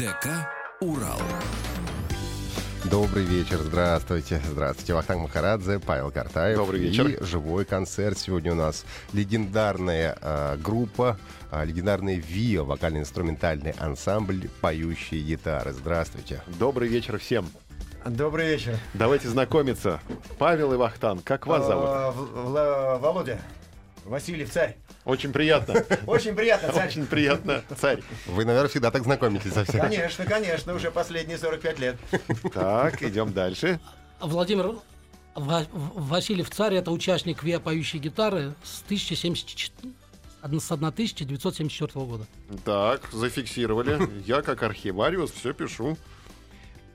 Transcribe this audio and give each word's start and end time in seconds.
ДК 0.00 0.28
«Урал». 0.80 1.20
Добрый 2.90 3.22
вечер, 3.22 3.58
здравствуйте. 3.58 4.40
Здравствуйте, 4.50 4.94
Вахтанг 4.94 5.20
Махарадзе, 5.24 5.78
Павел 5.78 6.10
Картаев. 6.10 6.56
Добрый 6.56 6.80
вечер. 6.80 7.06
И 7.06 7.22
живой 7.22 7.66
концерт. 7.66 8.16
Сегодня 8.16 8.52
у 8.52 8.54
нас 8.54 8.86
легендарная 9.12 10.16
э, 10.18 10.56
группа, 10.56 11.18
э, 11.52 11.66
легендарный 11.66 12.16
ВИО, 12.18 12.64
вокально-инструментальный 12.64 13.72
ансамбль 13.72 14.48
«Поющие 14.62 15.20
гитары». 15.20 15.72
Здравствуйте. 15.74 16.40
Добрый 16.46 16.88
вечер 16.88 17.18
всем. 17.18 17.50
Добрый 18.06 18.46
вечер. 18.46 18.78
Давайте 18.94 19.28
знакомиться. 19.28 20.00
Павел 20.38 20.72
и 20.72 20.76
Вахтан, 20.78 21.18
как 21.18 21.46
вас 21.46 21.66
зовут? 21.66 21.84
В- 22.16 22.48
Вла- 22.48 22.98
Володя. 22.98 23.38
Васильев, 24.04 24.50
царь. 24.50 24.76
Очень 25.04 25.32
приятно. 25.32 25.84
Очень 26.06 26.34
приятно, 26.34 26.72
царь. 26.72 26.88
Очень 26.88 27.06
приятно, 27.06 27.62
царь. 27.76 28.02
Вы, 28.26 28.44
наверное, 28.44 28.68
всегда 28.68 28.90
так 28.90 29.04
знакомитесь 29.04 29.52
со 29.52 29.64
всеми. 29.64 29.80
Конечно, 29.80 30.24
конечно, 30.24 30.74
уже 30.74 30.90
последние 30.90 31.38
45 31.38 31.78
лет. 31.78 31.96
Так, 32.52 33.02
идем 33.02 33.32
дальше. 33.32 33.78
Владимир 34.20 34.76
Ва- 35.34 35.66
Васильев 35.72 36.50
Царь 36.50 36.74
это 36.74 36.90
участник 36.90 37.42
ВИА 37.42 37.60
поющей 37.60 37.98
гитары 37.98 38.54
с 38.62 38.82
1074 38.82 39.92
с 40.42 40.72
1974 40.72 42.04
года. 42.06 42.26
Так, 42.64 43.08
зафиксировали. 43.12 43.98
Я, 44.26 44.42
как 44.42 44.62
архивариус, 44.62 45.30
все 45.30 45.52
пишу. 45.52 45.96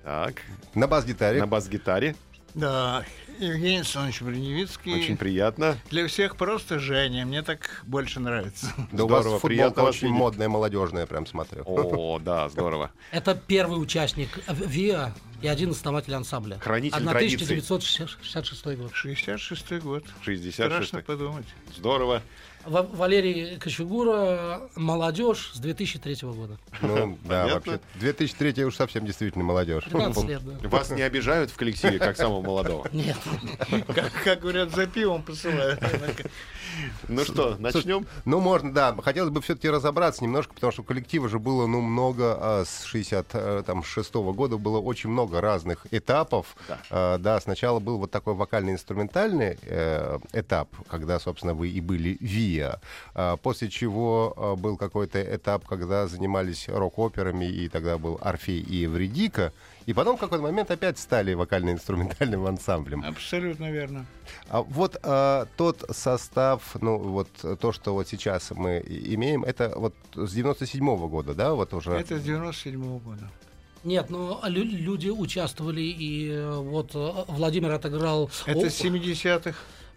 Так, 0.03 0.41
На 0.73 0.87
бас-гитаре. 0.87 1.39
на 1.39 1.47
бас-гитаре. 1.47 2.15
Да, 2.55 3.03
Евгений 3.37 3.77
Александрович 3.77 4.21
Броневицкий. 4.21 4.95
Очень 4.95 5.17
приятно. 5.17 5.77
Для 5.89 6.07
всех 6.07 6.37
просто 6.37 6.79
Женя, 6.79 7.25
мне 7.25 7.41
так 7.41 7.83
больше 7.85 8.21
нравится. 8.21 8.67
Да 8.93 9.03
у 9.03 9.07
вас 9.07 9.23
Здорово, 9.23 9.39
футболка 9.39 9.79
очень 9.81 10.07
видеть. 10.07 10.17
модная, 10.19 10.47
молодежная, 10.47 11.05
прям 11.05 11.25
смотрю. 11.25 11.63
О, 11.65 12.17
да, 12.19 12.47
здорово. 12.49 12.91
Это 13.11 13.35
первый 13.35 13.81
участник 13.81 14.29
ВИА 14.47 15.13
и 15.41 15.47
один 15.47 15.71
основатель 15.71 16.13
ансамбля. 16.13 16.57
Хранитель 16.59 17.03
традиций. 17.03 17.57
1966 17.57 18.65
год. 18.77 18.91
66-й 18.93 19.79
год. 19.81 20.05
66 20.23 20.55
Страшно 20.55 21.01
подумать. 21.01 21.45
Здорово. 21.75 22.21
Ва- 22.65 22.87
Валерий 22.91 23.57
Кочегура, 23.57 24.61
молодежь 24.75 25.51
с 25.53 25.59
2003 25.59 26.17
года. 26.23 26.57
Ну, 26.81 27.17
да, 27.23 27.43
Понятно. 27.43 27.71
вообще. 27.71 27.79
2003 27.99 28.65
уж 28.65 28.75
совсем 28.75 29.05
действительно 29.05 29.43
молодежь. 29.43 29.83
13 29.83 30.23
лет, 30.25 30.41
да. 30.43 30.69
Вас 30.69 30.89
не 30.89 31.03
обижают 31.03 31.51
в 31.51 31.55
коллективе, 31.55 31.99
как 31.99 32.17
самого 32.17 32.41
молодого? 32.41 32.87
Нет. 32.91 33.17
Как, 33.93 34.11
как 34.23 34.39
говорят, 34.41 34.73
за 34.73 34.87
пивом 34.87 35.21
посылают. 35.21 35.79
Ну 37.07 37.23
что, 37.23 37.55
начнем? 37.59 38.05
Ну, 38.25 38.39
можно, 38.39 38.73
да. 38.73 38.95
Хотелось 39.01 39.29
бы 39.29 39.41
все-таки 39.41 39.69
разобраться 39.69 40.23
немножко, 40.23 40.53
потому 40.53 40.73
что 40.73 40.83
коллектива 40.83 41.29
же 41.29 41.39
было, 41.39 41.67
ну, 41.67 41.81
много, 41.81 42.37
а, 42.39 42.63
с 42.65 42.83
66 42.85 44.13
года 44.15 44.57
было 44.57 44.79
очень 44.79 45.09
много 45.09 45.39
разных 45.39 45.85
этапов. 45.91 46.55
Да. 46.67 46.79
А, 46.89 47.17
да, 47.19 47.39
сначала 47.39 47.79
был 47.79 47.99
вот 47.99 48.11
такой 48.11 48.33
вокально-инструментальный 48.33 49.57
э, 49.61 50.19
этап, 50.33 50.69
когда, 50.89 51.19
собственно, 51.19 51.53
вы 51.53 51.69
и 51.69 51.79
были 51.79 52.17
ВИА. 52.19 52.54
А, 53.13 53.37
после 53.37 53.69
чего 53.69 54.33
а, 54.35 54.55
был 54.55 54.77
какой-то 54.77 55.21
этап, 55.21 55.65
когда 55.65 56.07
занимались 56.07 56.67
рок-операми, 56.67 57.45
и 57.45 57.69
тогда 57.69 57.97
был 57.97 58.19
Орфей 58.21 58.59
и 58.59 58.77
Евредика. 58.77 59.53
И 59.85 59.93
потом 59.93 60.17
в 60.17 60.19
какой-то 60.19 60.43
момент 60.43 60.71
опять 60.71 60.97
стали 60.97 61.33
вокально-инструментальным 61.33 62.45
ансамблем. 62.47 63.03
Абсолютно 63.05 63.71
верно. 63.71 64.05
А 64.49 64.61
вот 64.61 64.97
а, 65.03 65.47
тот 65.57 65.83
состав, 65.91 66.75
ну 66.81 66.97
вот 66.97 67.29
то, 67.59 67.71
что 67.71 67.93
вот 67.93 68.07
сейчас 68.07 68.51
мы 68.51 68.83
имеем, 68.87 69.43
это 69.43 69.73
вот 69.75 69.93
с 70.15 70.31
97 70.33 71.07
года, 71.07 71.33
да, 71.33 71.53
вот 71.53 71.73
уже. 71.73 71.91
Это 71.91 72.17
с 72.17 72.23
97 72.23 72.99
года. 72.99 73.29
Нет, 73.85 74.09
но 74.09 74.41
лю- 74.47 74.63
люди 74.63 75.09
участвовали, 75.09 75.81
и 75.81 76.31
э, 76.31 76.55
вот 76.55 76.95
э, 76.95 77.11
Владимир 77.27 77.71
отыграл... 77.71 78.31
Это 78.47 78.71
с 78.71 78.81
70-х. 78.81 79.55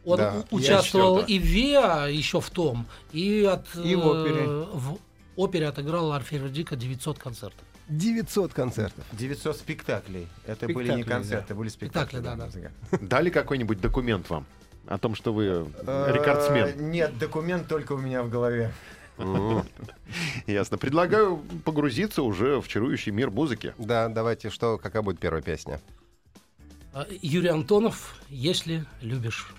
Он 0.09 0.17
Да. 0.17 0.45
участвовал 0.51 1.19
и 1.19 1.39
в 1.39 1.43
ВИА 1.43 2.07
еще 2.07 2.41
в 2.41 2.49
том, 2.49 2.87
и, 3.13 3.45
от, 3.45 3.67
И 3.77 3.95
в 3.95 4.01
э, 4.01 4.23
опере. 4.23 4.47
в 4.47 4.99
опере 5.37 5.69
отыграл 5.69 6.13
Орфей 6.13 6.39
Дика 6.49 6.77
900 6.77 7.19
концертов. 7.19 7.61
900 7.89 8.55
концертов. 8.55 9.05
900 9.13 9.57
спектаклей. 9.57 10.27
Это 10.47 10.67
были 10.67 10.77
Спектакли, 10.87 10.97
не 10.97 11.03
концерты, 11.05 11.55
были 11.55 11.69
спектакли. 11.69 12.17
Спектакли, 12.17 12.37
да, 12.61 12.71
да. 12.91 12.99
Дали 13.03 13.29
какой-нибудь 13.29 13.81
документ 13.83 14.31
вам? 14.31 14.47
О 14.87 14.97
том, 14.97 15.15
что 15.15 15.35
вы 15.35 15.45
Э, 15.87 16.13
рекордсмен. 16.15 16.91
Нет, 16.91 17.19
документ 17.19 17.69
только 17.69 17.93
у 17.93 17.99
меня 17.99 18.23
в 18.23 18.31
голове. 18.31 18.73
Ясно. 20.47 20.79
Предлагаю 20.79 21.39
погрузиться 21.65 22.23
уже 22.23 22.61
в 22.63 22.69
чарующий 22.69 23.13
мир 23.13 23.31
музыки. 23.31 23.75
Да, 23.77 24.09
давайте, 24.09 24.49
что, 24.49 24.79
какая 24.79 25.03
будет 25.03 25.19
первая 25.19 25.43
песня? 25.43 25.81
Э, 26.95 27.05
Юрий 27.21 27.49
Антонов, 27.49 28.19
если 28.31 28.87
любишь. 29.03 29.53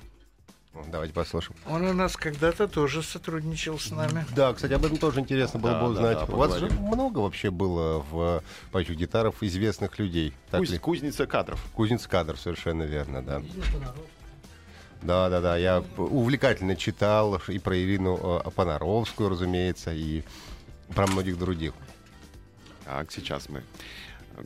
Давайте 0.91 1.13
послушаем. 1.13 1.57
Он 1.67 1.83
у 1.83 1.93
нас 1.93 2.15
когда-то 2.15 2.67
тоже 2.67 3.01
сотрудничал 3.03 3.79
с 3.79 3.89
нами. 3.91 4.25
Да, 4.35 4.53
кстати, 4.53 4.73
об 4.73 4.85
этом 4.85 4.97
тоже 4.97 5.19
интересно 5.19 5.59
было 5.59 5.73
Да, 5.73 5.79
бы 5.79 5.85
да, 5.85 5.91
узнать. 5.91 6.17
да, 6.27 6.33
У 6.33 6.37
вас 6.37 6.57
же 6.57 6.69
много 6.69 7.19
вообще 7.19 7.49
было 7.51 7.99
в 8.11 8.43
поющих 8.71 8.95
гитаров 8.95 9.41
известных 9.41 9.97
людей. 9.99 10.33
Так 10.51 10.61
Куз- 10.61 10.69
ли? 10.71 10.77
Кузница 10.77 11.25
кадров. 11.25 11.63
Кузнец 11.73 12.05
кадр, 12.07 12.37
совершенно 12.37 12.83
верно, 12.83 13.21
да. 13.23 13.41
Да, 15.01 15.29
да, 15.29 15.41
да. 15.41 15.57
Я 15.57 15.83
увлекательно 15.97 16.75
читал 16.75 17.41
и 17.47 17.57
про 17.57 17.77
Ирину 17.77 18.41
э, 18.45 18.49
Понаровскую, 18.51 19.29
разумеется, 19.29 19.91
и 19.93 20.23
про 20.93 21.07
многих 21.07 21.37
других. 21.39 21.73
Так, 22.85 23.11
сейчас 23.11 23.49
мы 23.49 23.63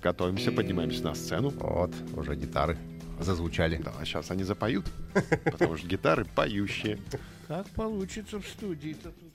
готовимся, 0.01 0.51
поднимаемся 0.51 1.03
на 1.03 1.15
сцену. 1.15 1.49
Вот, 1.49 1.91
уже 2.15 2.35
гитары 2.35 2.77
зазвучали. 3.19 3.77
Да, 3.77 3.93
сейчас 4.03 4.31
они 4.31 4.43
запоют, 4.43 4.85
потому 5.45 5.77
что 5.77 5.87
гитары 5.87 6.25
поющие. 6.25 6.99
Как 7.47 7.67
получится 7.69 8.39
в 8.39 8.47
студии-то 8.47 9.09
тут. 9.09 9.33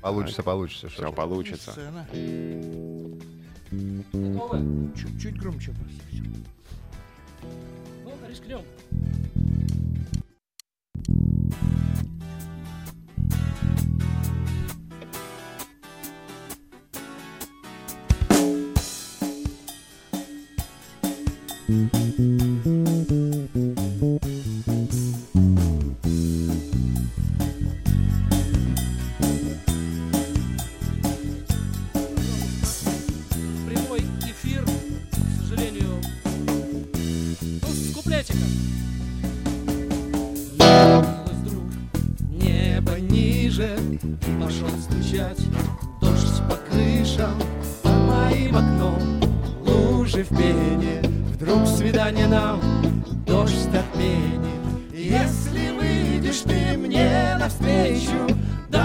Получится, 0.00 0.42
получится. 0.42 0.88
Все 0.88 1.12
получится. 1.12 1.74
Чуть-чуть 4.96 5.38
громче 5.38 5.72
просто. 5.72 6.00
Ну, 8.04 8.28
рискнем. 8.28 8.60
Прямой 21.70 22.49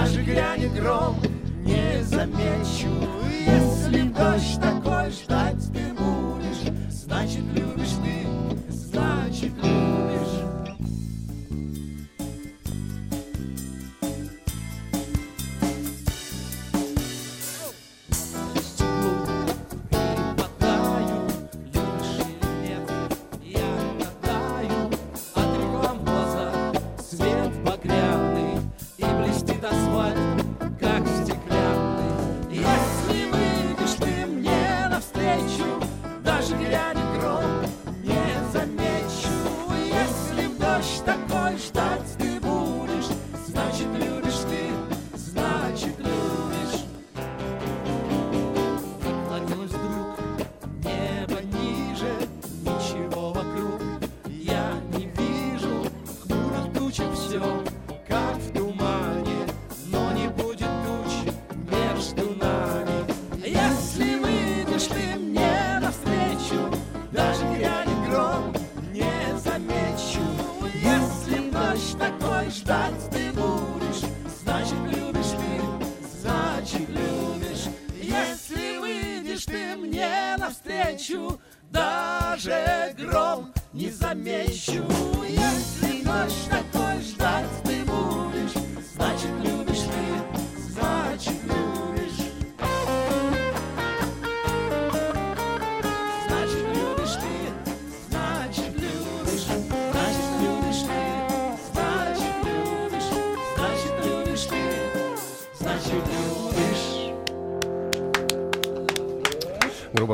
даже 0.06 0.22
грянет 0.22 0.72
гром, 0.74 1.16
не 1.64 2.00
замечу. 2.04 2.88
Если 3.44 4.02
дождь 4.02 4.60
такой 4.60 4.75
навстречу, 81.06 81.40
даже 81.70 82.94
гром 82.98 83.52
не 83.72 83.90
замечу, 83.90 84.84
если 85.28 86.04
ночь 86.04 86.48
такой 86.48 87.00
ждать. 87.02 87.65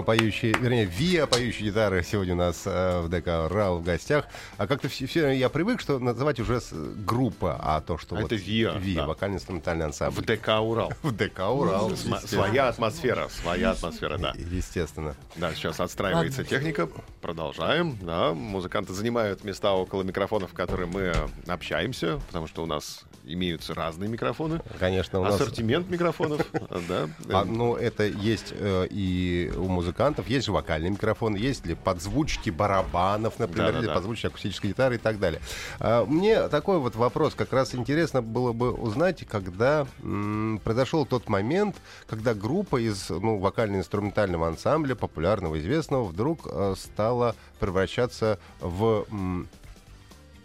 Поющие, 0.05 0.53
вернее, 0.59 0.85
Виа 0.85 1.27
поющие 1.27 1.69
гитары 1.71 2.03
сегодня 2.03 2.35
у 2.35 2.39
нас 2.39 2.63
э, 2.67 3.01
в 3.01 3.09
ДК 3.09 3.27
РАЛ 3.51 3.79
в 3.79 3.85
гостях. 3.85 4.27
А 4.57 4.67
как-то 4.67 4.89
все, 4.89 5.07
все- 5.07 5.31
я 5.31 5.49
привык, 5.49 5.81
что 5.81 5.99
называть 5.99 6.41
уже 6.41 6.61
с- 6.61 6.73
группа, 6.73 7.57
а 7.61 7.81
то, 7.81 7.99
что 7.99 8.17
А 8.17 8.21
вот 8.21 8.33
это 8.33 8.35
ВИА, 8.43 8.73
ВИА, 8.79 8.97
да. 9.03 9.07
вокально-инструментальный 9.07 9.85
ансамбль. 9.87 10.21
В 10.23 10.25
ДК 10.25 10.49
Урал. 10.61 10.93
В 11.03 11.13
ДК 11.13 11.41
Урал. 11.51 11.91
Своя 11.97 12.69
атмосфера, 12.69 13.29
своя 13.29 13.71
атмосфера, 13.73 14.19
да. 14.19 14.33
Естественно. 14.37 15.15
Да, 15.37 15.55
сейчас 15.55 15.81
отстраивается 15.81 16.45
техника. 16.45 16.89
Продолжаем. 17.21 17.99
Да, 18.03 18.33
музыканты 18.35 18.93
занимают 18.93 19.45
места 19.45 19.73
около 19.73 20.03
микрофонов, 20.03 20.51
в 20.51 20.55
которые 20.55 20.87
мы 20.89 21.13
общаемся, 21.47 22.21
потому 22.29 22.47
что 22.47 22.63
у 22.63 22.67
нас 22.67 23.03
имеются 23.25 23.75
разные 23.75 24.09
микрофоны. 24.09 24.61
Конечно, 24.79 25.21
у 25.21 25.25
нас... 25.25 25.35
Ассортимент 25.35 25.89
микрофонов, 25.89 26.47
да. 26.89 27.09
А, 27.31 27.45
ну, 27.45 27.77
это 27.77 28.05
есть 28.05 28.53
э, 28.53 28.87
и 28.91 29.53
у 29.57 29.69
музыкантов, 29.69 30.29
есть 30.29 30.47
же 30.47 30.53
вокальный 30.53 30.91
микрофон, 30.91 31.35
есть 31.35 31.67
ли 31.67 31.75
подзвучки 31.75 32.51
барабанов, 32.51 33.39
например, 33.39 33.79
или 33.79 33.87
подзвучки 33.87 34.27
акустической 34.27 34.71
гитары 34.71 34.97
и 34.97 34.99
так 34.99 35.19
далее. 35.19 35.41
А, 35.79 36.05
мне 36.05 36.49
такой 36.49 36.79
вот 36.79 36.97
вопрос, 36.97 37.35
как 37.35 37.53
раз 37.53 37.75
интересно 37.75 38.23
было 38.23 38.53
бы 38.53 38.73
узнать, 38.73 39.25
когда 39.27 39.87
произошел 40.65 41.07
тот 41.07 41.29
момент, 41.29 41.77
когда 42.07 42.35
группа 42.35 42.81
из 42.81 43.09
ну, 43.11 43.39
вокально-инструментального 43.39 44.49
ансамбля, 44.49 44.95
популярного, 44.95 45.59
известного, 45.59 46.05
вдруг 46.05 46.47
э, 46.47 46.75
стала 46.77 47.35
превращаться 47.61 48.39
в... 48.61 49.07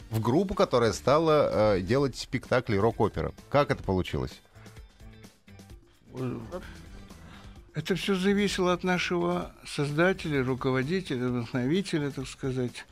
в 0.10 0.20
группу, 0.20 0.54
которая 0.54 0.94
стала 0.94 1.76
э, 1.76 1.82
делать 1.82 2.16
спектакли 2.16 2.78
рок-опера. 2.78 3.34
Как 3.50 3.72
это 3.72 3.84
получилось? 3.84 4.40
Это 7.74 7.96
все 7.96 8.16
зависело 8.16 8.74
от 8.74 8.84
нашего 8.84 9.52
создателя, 9.66 10.44
руководителя, 10.44 11.28
вдохновителя, 11.28 12.10
так 12.10 12.28
сказать. 12.28 12.86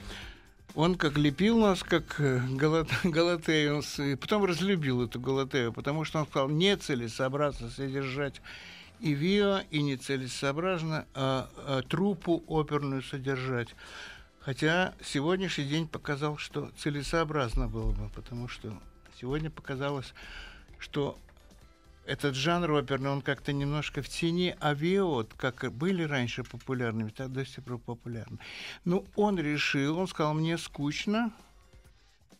Он 0.75 0.95
как 0.95 1.17
лепил 1.17 1.57
нас, 1.57 1.81
как 1.83 2.19
э, 2.19 2.41
Галат- 2.49 2.91
Галатею, 3.03 3.77
он 3.77 3.83
с- 3.83 4.03
и 4.03 4.15
потом 4.15 4.43
разлюбил 4.45 5.01
эту 5.03 5.19
Галатею, 5.19 5.71
потому 5.73 6.03
что 6.03 6.19
он 6.19 6.27
сказал, 6.27 6.49
нецелесообразно 6.49 7.69
содержать 7.69 8.41
и 8.99 9.13
ВИА, 9.13 9.63
и 9.71 9.81
нецелесообразно 9.81 11.05
а, 11.13 11.49
а, 11.57 11.81
труппу 11.81 12.43
оперную 12.47 13.01
содержать. 13.03 13.69
Хотя 14.45 14.93
сегодняшний 15.03 15.63
день 15.63 15.87
показал, 15.87 16.37
что 16.37 16.69
целесообразно 16.77 17.67
было 17.67 17.91
бы, 17.91 18.09
потому 18.09 18.47
что 18.47 18.79
сегодня 19.19 19.49
показалось, 19.49 20.13
что 20.77 21.17
этот 22.05 22.35
жанр 22.35 22.73
оперный, 22.73 23.09
он 23.09 23.23
как-то 23.23 23.53
немножко 23.53 24.03
в 24.03 24.07
тени, 24.07 24.55
а 24.59 24.75
ВИА, 24.75 25.03
вот 25.03 25.33
как 25.35 25.73
были 25.73 26.03
раньше 26.03 26.43
популярными, 26.43 27.09
так 27.09 27.33
до 27.33 27.43
сих 27.43 27.63
пор 27.63 27.79
популярны. 27.79 28.37
Ну, 28.83 29.03
он 29.15 29.39
решил, 29.39 29.97
он 29.97 30.07
сказал, 30.07 30.35
мне 30.35 30.59
скучно, 30.59 31.33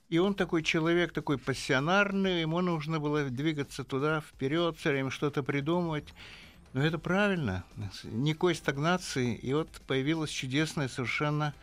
и 0.08 0.20
он 0.20 0.36
такой 0.36 0.62
человек, 0.62 1.12
такой 1.12 1.40
пассионарный, 1.40 2.42
ему 2.42 2.62
нужно 2.62 3.00
было 3.00 3.24
двигаться 3.32 3.84
туда, 3.84 4.22
вперед, 4.22 4.78
все 4.78 4.92
время 4.92 5.10
что-то 5.10 5.42
придумывать. 5.42 6.14
Но 6.74 6.86
это 6.86 7.00
правильно, 7.00 7.64
никакой 8.04 8.54
стагнации. 8.54 9.34
И 9.34 9.54
вот 9.54 9.70
появилась 9.88 10.30
чудесная 10.30 10.90
совершенно 10.90 11.54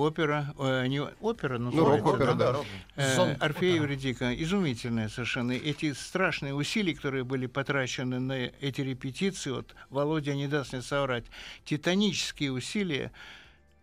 опера, 0.00 0.54
э, 0.58 0.86
не 0.86 1.00
опера, 1.00 1.58
но 1.58 1.70
Ну, 1.70 1.84
рок-опера, 1.84 2.34
да. 2.34 2.56
Э, 2.96 3.14
Зон- 3.16 3.36
Орфей 3.40 3.76
и 3.76 3.78
да. 3.78 3.84
Эвридика. 3.84 4.34
Изумительная 4.42 5.08
совершенно. 5.08 5.52
Эти 5.52 5.92
страшные 5.92 6.54
усилия, 6.54 6.94
которые 6.94 7.24
были 7.24 7.46
потрачены 7.46 8.18
на 8.20 8.32
эти 8.60 8.80
репетиции, 8.80 9.50
вот 9.50 9.74
Володя 9.90 10.34
не 10.34 10.48
даст 10.48 10.72
мне 10.72 10.82
соврать, 10.82 11.24
титанические 11.64 12.52
усилия, 12.52 13.12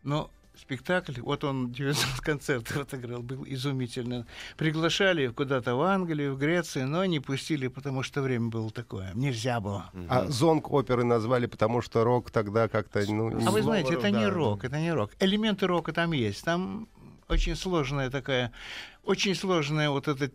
но 0.03 0.30
спектакль, 0.60 1.20
вот 1.22 1.44
он 1.44 1.72
19 1.72 2.20
концертов 2.22 2.78
отыграл, 2.82 3.22
был 3.22 3.44
изумительно. 3.48 4.26
Приглашали 4.58 5.28
куда-то 5.28 5.76
в 5.76 5.82
Англию, 5.82 6.36
в 6.36 6.38
Грецию, 6.40 6.88
но 6.88 7.06
не 7.06 7.20
пустили, 7.20 7.68
потому 7.68 8.04
что 8.04 8.22
время 8.22 8.50
было 8.50 8.70
такое. 8.72 9.12
Нельзя 9.14 9.60
было. 9.60 9.90
А 10.10 10.26
зонг 10.28 10.72
оперы 10.72 11.04
назвали, 11.04 11.46
потому 11.46 11.82
что 11.82 12.04
рок 12.04 12.32
тогда 12.32 12.68
как-то... 12.68 13.04
Ну, 13.08 13.28
А 13.28 13.32
не- 13.32 13.36
вы 13.36 13.42
Слово 13.44 13.62
знаете, 13.62 13.94
это 13.94 14.08
рок, 14.08 14.16
не 14.16 14.26
да. 14.26 14.30
рок, 14.30 14.64
это 14.66 14.80
не 14.80 14.94
рок. 14.94 15.12
Элементы 15.20 15.68
рока 15.68 15.94
там 15.94 16.12
есть. 16.12 16.44
Там 16.44 16.88
очень 17.28 17.56
сложная 17.56 18.10
такая, 18.10 18.52
очень 19.04 19.36
сложная 19.36 19.90
вот 19.90 20.08
эта 20.08 20.32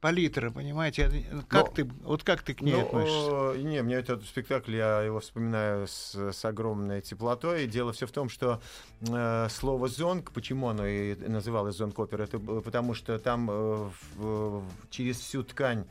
палитра, 0.00 0.50
понимаете? 0.50 1.02
Это- 1.02 1.44
Как 1.48 1.68
Но- 1.68 1.72
ты, 1.74 1.84
вот 2.04 2.24
как 2.24 2.42
ты 2.42 2.54
к 2.54 2.60
ней 2.62 2.74
Ну, 2.74 2.80
относишься? 2.82 3.58
э, 3.58 3.62
не, 3.62 3.82
мне 3.82 3.96
этот 3.96 4.24
спектакль, 4.24 4.76
я 4.76 5.02
его 5.02 5.20
вспоминаю 5.20 5.86
с, 5.86 6.14
с 6.14 6.44
огромной 6.44 7.00
теплотой. 7.02 7.66
Дело 7.66 7.92
все 7.92 8.06
в 8.06 8.12
том, 8.12 8.28
что 8.28 8.60
э, 9.02 9.48
слово 9.50 9.88
«зонг», 9.88 10.32
почему 10.32 10.68
оно 10.68 10.86
и 10.86 11.14
называлось 11.28 11.76
«зонг 11.76 11.98
опера», 11.98 12.22
это 12.24 12.38
потому 12.38 12.94
что 12.94 13.18
там 13.18 13.50
э, 13.50 13.88
в- 14.16 14.64
через 14.90 15.18
всю 15.20 15.42
ткань 15.42 15.84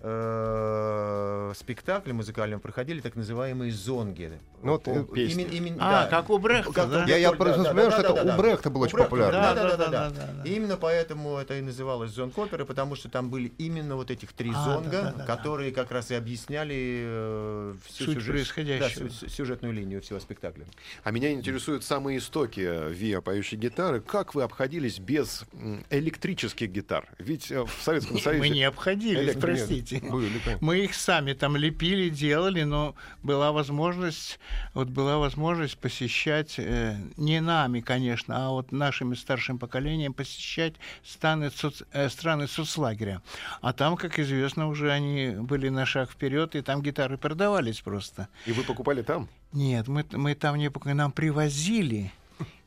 э, 0.00 1.52
спектакля 1.56 2.12
музыкального 2.14 2.60
проходили 2.60 3.00
так 3.00 3.16
называемые 3.16 3.72
зонги. 3.72 4.32
Ну, 4.62 4.72
вот, 4.72 4.88
э, 4.88 5.04
песни. 5.14 5.42
именно- 5.44 5.52
именно- 5.54 5.76
А, 5.80 6.02
да. 6.04 6.08
как 6.10 6.30
у 6.30 6.38
Брехта, 6.38 6.72
Как 6.72 6.90
да? 6.90 7.04
Я- 7.06 7.16
я 7.18 7.30
Да, 7.30 7.36
просто 7.36 7.56
да, 7.58 7.62
вспоминаю, 7.64 7.90
да, 7.90 7.96
что 7.98 8.02
да, 8.02 8.08
это 8.08 8.16
да, 8.16 8.22
у 8.22 8.36
да. 8.36 8.42
Брехта 8.42 8.70
было 8.70 8.80
У 8.80 8.84
очень 8.84 8.94
Брехта, 8.94 9.10
популярно. 9.10 9.40
Да, 9.40 9.54
да, 9.54 9.62
да, 9.62 9.68
да, 9.68 9.76
Да, 9.76 9.90
да. 9.90 10.10
да, 10.10 10.26
да, 10.26 10.32
да. 10.42 10.48
И 10.50 10.54
именно 10.54 10.76
поэтому 10.76 11.36
это 11.36 11.58
и 11.58 11.60
называлось 11.62 12.10
зонг 12.10 12.36
оперы, 12.38 12.64
потому 12.64 12.96
что 12.96 13.08
там 13.08 13.30
были 13.30 13.52
именно 13.58 13.96
вот 13.96 14.10
этих 14.10 14.32
три 14.32 14.52
А, 14.54 14.64
зонга, 14.64 14.90
да, 14.90 15.02
да, 15.02 15.10
да, 15.12 15.18
да. 15.18 15.24
которые 15.36 15.72
как 15.72 15.90
раз 15.90 16.10
и 16.10 16.14
объясняли 16.14 16.74
э, 17.06 17.74
всю 17.86 18.04
Суть 18.06 18.14
сюжет- 18.16 18.30
происходящего. 18.34 19.08
да, 19.08 19.10
сю- 19.14 19.28
сюжетную 19.28 19.72
линию 19.74 20.00
всего 20.02 20.18
спектакля. 20.20 20.66
А 21.04 21.10
меня 21.10 21.32
интересуют 21.32 21.84
самые 21.84 22.18
истоки 22.18 22.60
э, 22.60 22.90
ВИА 22.92 23.20
поющей 23.20 23.56
гитары. 23.56 24.00
Как 24.00 24.34
вы 24.34 24.42
обходились 24.42 24.98
без 24.98 25.44
электрических 25.90 26.70
гитар? 26.70 27.06
Ведь 27.18 27.50
в 27.50 27.68
Советском 27.82 28.18
Союзе... 28.18 28.40
Мы 28.40 28.48
не 28.48 28.64
обходились, 28.64 29.34
Электро- 29.34 29.54
простите. 29.86 30.10
Были, 30.12 30.38
конечно. 30.38 30.66
Мы 30.66 30.78
их 30.78 30.94
сами 30.94 31.32
там 31.32 31.56
лепили, 31.56 32.08
делали, 32.08 32.62
но 32.64 32.94
была 33.22 33.52
возможность, 33.52 34.38
вот 34.74 34.88
была 34.88 35.18
возможность 35.18 35.78
посещать, 35.78 36.54
э, 36.58 36.96
не 37.16 37.40
нами, 37.40 37.80
конечно, 37.80 38.46
а 38.46 38.50
вот 38.50 38.72
нашим 38.72 39.14
старшим 39.16 39.58
поколением 39.58 40.12
посещать 40.12 40.74
страны, 41.04 41.46
соц- 41.46 41.86
э, 41.92 42.08
страны 42.08 42.48
соцлагеря. 42.48 43.22
А 43.60 43.72
там, 43.72 43.96
как 43.96 44.18
известно, 44.18 44.68
уже 44.68 44.92
они 44.92 45.30
были 45.38 45.68
на 45.68 45.86
шаг 45.86 46.10
вперед, 46.10 46.54
и 46.54 46.62
там 46.62 46.82
гитары 46.82 47.18
продавались 47.18 47.80
просто. 47.80 48.28
И 48.46 48.52
вы 48.52 48.62
покупали 48.62 49.02
там? 49.02 49.28
Нет, 49.52 49.88
мы, 49.88 50.04
мы 50.12 50.34
там 50.34 50.56
не 50.56 50.70
покупали, 50.70 50.94
нам 50.94 51.12
привозили. 51.12 52.12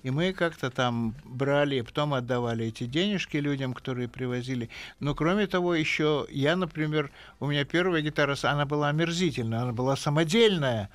И 0.02 0.12
мы 0.12 0.32
как-то 0.32 0.70
там 0.70 1.14
брали, 1.26 1.82
потом 1.82 2.14
отдавали 2.14 2.66
эти 2.66 2.86
денежки 2.86 3.38
людям, 3.38 3.74
которые 3.74 4.08
привозили. 4.08 4.70
Но 5.00 5.14
кроме 5.14 5.46
того, 5.48 5.76
еще 5.76 6.26
я, 6.30 6.56
например, 6.56 7.12
у 7.40 7.48
меня 7.48 7.66
первая 7.66 8.02
гитара, 8.02 8.36
она 8.44 8.66
была 8.66 8.90
омерзительная, 8.90 9.62
она 9.62 9.74
была 9.74 9.98
самодельная. 9.98 10.90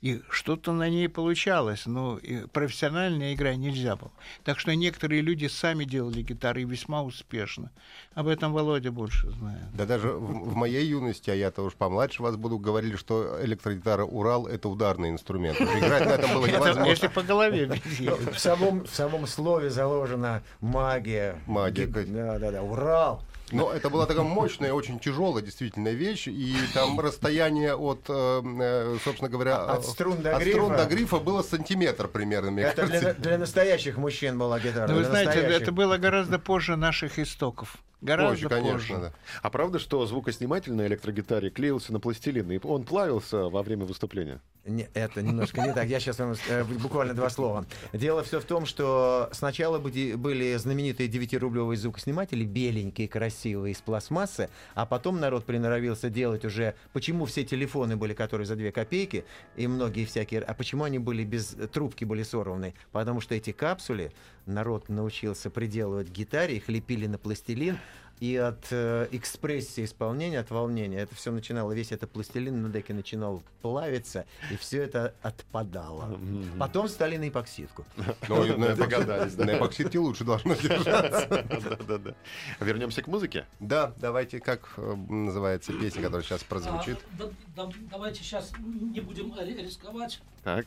И 0.00 0.22
что-то 0.30 0.72
на 0.72 0.88
ней 0.88 1.08
получалось, 1.08 1.86
но 1.86 2.18
и 2.18 2.46
профессиональная 2.46 3.34
игра 3.34 3.56
нельзя 3.56 3.96
было. 3.96 4.12
Так 4.44 4.60
что 4.60 4.72
некоторые 4.76 5.22
люди 5.22 5.46
сами 5.46 5.82
делали 5.84 6.22
гитары 6.22 6.62
и 6.62 6.64
весьма 6.64 7.02
успешно. 7.02 7.72
Об 8.14 8.28
этом 8.28 8.52
Володя 8.52 8.92
больше 8.92 9.28
знает. 9.32 9.64
Да 9.74 9.86
даже 9.86 10.10
в, 10.10 10.50
в 10.50 10.54
моей 10.54 10.86
юности, 10.86 11.30
а 11.30 11.34
я-то 11.34 11.62
уж 11.62 11.74
помладше 11.74 12.22
вас 12.22 12.36
буду, 12.36 12.58
говорили, 12.58 12.94
что 12.94 13.38
электрогитара 13.42 14.04
«Урал»— 14.04 14.46
это 14.48 14.68
ударный 14.68 15.10
инструмент. 15.10 15.60
Играть 15.60 16.06
на 16.06 16.12
этом 16.12 16.32
было 16.34 16.46
невозможно. 16.46 16.84
если 16.88 17.08
по 17.08 17.22
голове. 17.22 17.80
Ну, 17.98 18.16
В 18.32 18.38
самом, 18.38 19.26
слове 19.26 19.68
заложена 19.70 20.42
магия. 20.60 21.40
Магия, 21.46 21.86
Ги- 21.86 21.92
конечно. 21.92 22.14
Да, 22.14 22.38
да, 22.38 22.50
да. 22.52 22.62
Урал. 22.62 23.22
Но 23.52 23.72
это 23.72 23.90
была 23.90 24.06
такая 24.06 24.24
мощная, 24.24 24.72
очень 24.72 24.98
тяжелая 24.98 25.42
действительно 25.42 25.88
вещь, 25.88 26.28
и 26.28 26.54
там 26.74 26.98
расстояние 27.00 27.74
от, 27.74 28.04
э, 28.08 28.42
э, 28.44 28.96
собственно 29.04 29.30
говоря, 29.30 29.58
От 29.64 29.84
э, 29.84 29.88
струн 29.88 30.22
до 30.22 30.36
от 30.36 30.42
грифа. 30.42 30.58
струн 30.58 30.76
до 30.76 30.84
грифа 30.86 31.16
было 31.18 31.42
сантиметр 31.42 32.08
примерно, 32.08 32.50
мне 32.50 32.62
Это 32.64 32.86
для, 32.86 33.00
кажется. 33.00 33.22
для 33.22 33.38
настоящих 33.38 33.96
мужчин 33.96 34.38
была 34.38 34.58
гитара. 34.60 34.88
Ну, 34.88 34.94
вы 34.94 35.00
для 35.00 35.10
знаете, 35.10 35.32
настоящих. 35.34 35.62
это 35.62 35.72
было 35.72 35.96
гораздо 35.98 36.38
позже 36.38 36.76
наших 36.76 37.18
истоков. 37.18 37.76
Гораздо 38.00 38.48
Позже, 38.48 38.48
конечно, 38.48 38.96
позже. 38.96 39.10
да. 39.10 39.12
А 39.42 39.50
правда, 39.50 39.78
что 39.78 40.06
звукосниматель 40.06 40.72
на 40.72 40.86
электрогитаре 40.86 41.50
клеился 41.50 41.92
на 41.92 41.98
пластилин, 41.98 42.50
и 42.52 42.60
он 42.62 42.84
плавился 42.84 43.48
во 43.48 43.62
время 43.62 43.86
выступления? 43.86 44.40
Не, 44.68 44.88
это 44.92 45.22
немножко 45.22 45.62
не 45.62 45.72
так. 45.72 45.86
Я 45.86 45.98
сейчас 45.98 46.18
вам 46.18 46.34
э, 46.48 46.62
буквально 46.64 47.14
два 47.14 47.30
слова. 47.30 47.64
Дело 47.92 48.22
все 48.22 48.38
в 48.38 48.44
том, 48.44 48.66
что 48.66 49.30
сначала 49.32 49.78
были, 49.78 50.14
были 50.14 50.54
знаменитые 50.56 51.08
9-рублевые 51.08 51.76
звукосниматели, 51.76 52.44
беленькие, 52.44 53.08
красивые, 53.08 53.72
из 53.72 53.80
пластмассы, 53.80 54.50
а 54.74 54.84
потом 54.84 55.20
народ 55.20 55.44
приноровился 55.46 56.10
делать 56.10 56.44
уже... 56.44 56.74
Почему 56.92 57.24
все 57.24 57.44
телефоны 57.44 57.96
были, 57.96 58.12
которые 58.12 58.46
за 58.46 58.56
2 58.56 58.70
копейки, 58.70 59.24
и 59.56 59.66
многие 59.66 60.04
всякие... 60.04 60.42
А 60.42 60.52
почему 60.52 60.84
они 60.84 60.98
были 60.98 61.24
без... 61.24 61.56
Трубки 61.72 62.04
были 62.04 62.22
сорваны? 62.22 62.74
Потому 62.92 63.22
что 63.22 63.34
эти 63.34 63.52
капсули 63.52 64.12
народ 64.44 64.88
научился 64.90 65.50
приделывать 65.50 66.08
к 66.08 66.12
гитаре, 66.12 66.56
их 66.56 66.68
лепили 66.68 67.06
на 67.06 67.16
пластилин, 67.16 67.78
и 68.20 68.36
от 68.36 68.66
э, 68.70 69.08
экспрессии 69.12 69.84
исполнения, 69.84 70.40
от 70.40 70.50
волнения, 70.50 70.98
это 71.00 71.14
все 71.14 71.30
начинало, 71.30 71.72
весь 71.72 71.92
этот 71.92 72.10
пластилин 72.10 72.62
на 72.62 72.68
деке 72.68 72.92
начинал 72.94 73.42
плавиться, 73.62 74.26
и 74.50 74.56
все 74.56 74.82
это 74.82 75.14
отпадало. 75.22 76.18
Потом 76.58 76.88
стали 76.88 77.16
на 77.16 77.28
эпоксидку. 77.28 77.84
Ну, 78.28 78.56
на 78.56 78.74
Догадались, 78.76 79.34
да. 79.34 79.44
На 79.44 79.56
эпоксидке 79.56 79.98
лучше 79.98 80.24
должно 80.24 80.54
держаться. 80.54 81.26
Да-да-да. 81.28 82.14
Вернемся 82.60 83.02
к 83.02 83.06
музыке. 83.06 83.46
Да, 83.60 83.92
давайте, 83.98 84.40
как 84.40 84.68
э, 84.76 84.94
называется 84.94 85.72
песня, 85.72 86.02
которая 86.02 86.22
сейчас 86.24 86.42
прозвучит? 86.44 86.98
А, 87.14 87.22
да- 87.24 87.30
да- 87.66 87.72
давайте 87.90 88.22
сейчас 88.22 88.52
не 88.58 89.00
будем 89.00 89.34
ри- 89.38 89.62
рисковать, 89.62 90.20
Так. 90.44 90.66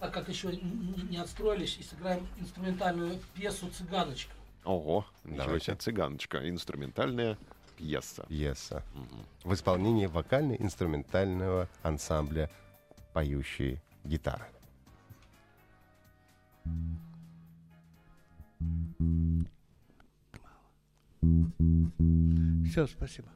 так 0.00 0.12
как 0.12 0.28
еще 0.28 0.48
не 1.10 1.16
отстроились, 1.18 1.78
и 1.78 1.82
сыграем 1.82 2.26
инструментальную 2.40 3.18
пьесу 3.34 3.68
«Цыганочка». 3.70 4.32
Ого, 4.64 5.04
ничего 5.24 5.44
Давайте. 5.44 5.66
себе, 5.66 5.76
цыганочка, 5.76 6.48
инструментальная 6.48 7.36
пьеса. 7.76 8.24
Пьеса. 8.28 8.82
В 9.42 9.52
исполнении 9.52 10.06
вокально-инструментального 10.06 11.68
ансамбля 11.82 12.50
«Поющие 13.12 13.82
гитары». 14.04 14.44
Все, 22.66 22.86
спасибо. 22.86 23.28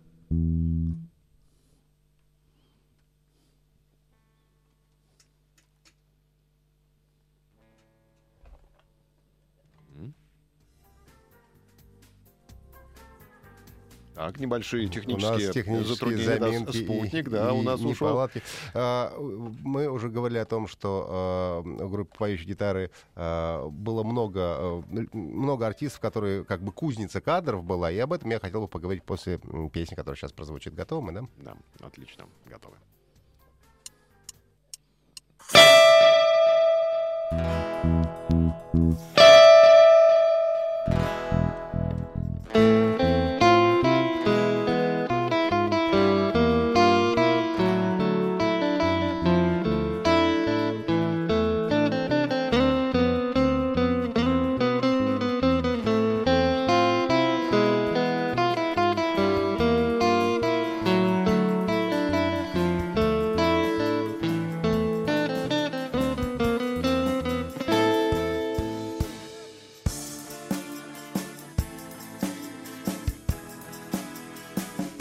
Так, 14.19 14.41
небольшие 14.41 14.83
У 14.83 14.87
нас 14.87 14.95
технические, 14.95 15.53
технические 15.53 15.85
затруднения. 15.95 16.39
да, 16.41 16.47
заминки 16.51 16.77
спутник, 16.83 17.27
и- 17.29 17.31
да, 17.31 17.53
у 17.53 17.63
и 17.63 17.65
нас 17.65 17.81
ушел. 17.81 18.29
А, 18.75 19.13
Мы 19.17 19.89
уже 19.89 20.09
говорили 20.09 20.39
о 20.39 20.45
том, 20.45 20.67
что 20.67 21.07
а, 21.09 21.61
в 21.61 21.89
группе 21.89 22.19
«Поющие 22.19 22.49
гитары» 22.49 22.91
а, 23.15 23.69
было 23.69 24.03
много, 24.03 24.41
а, 24.41 24.83
много 25.13 25.69
артистов, 25.69 26.01
которые 26.01 26.45
как 26.45 26.63
бы 26.65 26.73
кузница 26.73 27.21
кадров 27.21 27.63
была, 27.63 27.93
и 27.93 27.99
об 27.99 28.13
этом 28.13 28.29
я 28.31 28.41
хотел 28.41 28.63
бы 28.63 28.67
поговорить 28.67 29.05
после 29.05 29.39
песни, 29.73 29.95
которая 29.95 30.17
сейчас 30.17 30.33
прозвучит. 30.33 30.75
Готовы 30.75 31.01
мы, 31.03 31.13
да? 31.13 31.29
Да, 31.39 31.87
отлично, 31.87 32.25
готовы. 32.47 32.75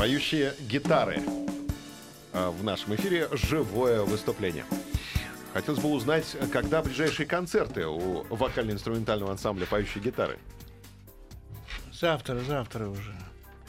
Поющие 0.08 0.54
гитары. 0.70 1.22
А, 2.32 2.50
В 2.50 2.64
нашем 2.64 2.96
эфире 2.96 3.28
живое 3.34 4.04
выступление. 4.04 4.64
Хотелось 5.52 5.82
бы 5.82 5.90
узнать, 5.90 6.34
когда 6.54 6.82
ближайшие 6.82 7.26
концерты 7.28 7.86
у 7.88 8.24
вокально-инструментального 8.34 9.34
ансамбля 9.34 9.66
«Поющие 9.66 10.02
гитары». 10.02 10.40
Завтра, 11.92 12.40
завтра 12.40 12.88
уже. 12.88 13.14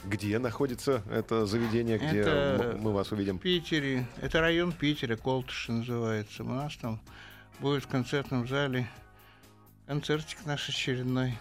Где 0.05 0.39
находится 0.39 1.03
это 1.11 1.45
заведение, 1.45 1.99
где 1.99 2.21
Это 2.21 2.77
мы 2.79 2.93
вас 2.93 3.11
В 3.11 3.15
увидим? 3.15 3.41
Питере. 3.41 4.07
Это 4.23 4.41
район 4.41 4.71
Питера, 4.71 5.17
Колтыш 5.17 5.67
называется. 5.67 6.45
У 6.45 6.49
нас 6.51 6.77
там 6.77 7.01
будет 7.59 7.83
в 7.83 7.89
концертном 7.89 8.47
зале 8.47 8.89
концертик 9.89 10.39
наш 10.47 10.69
очередной. 10.69 11.37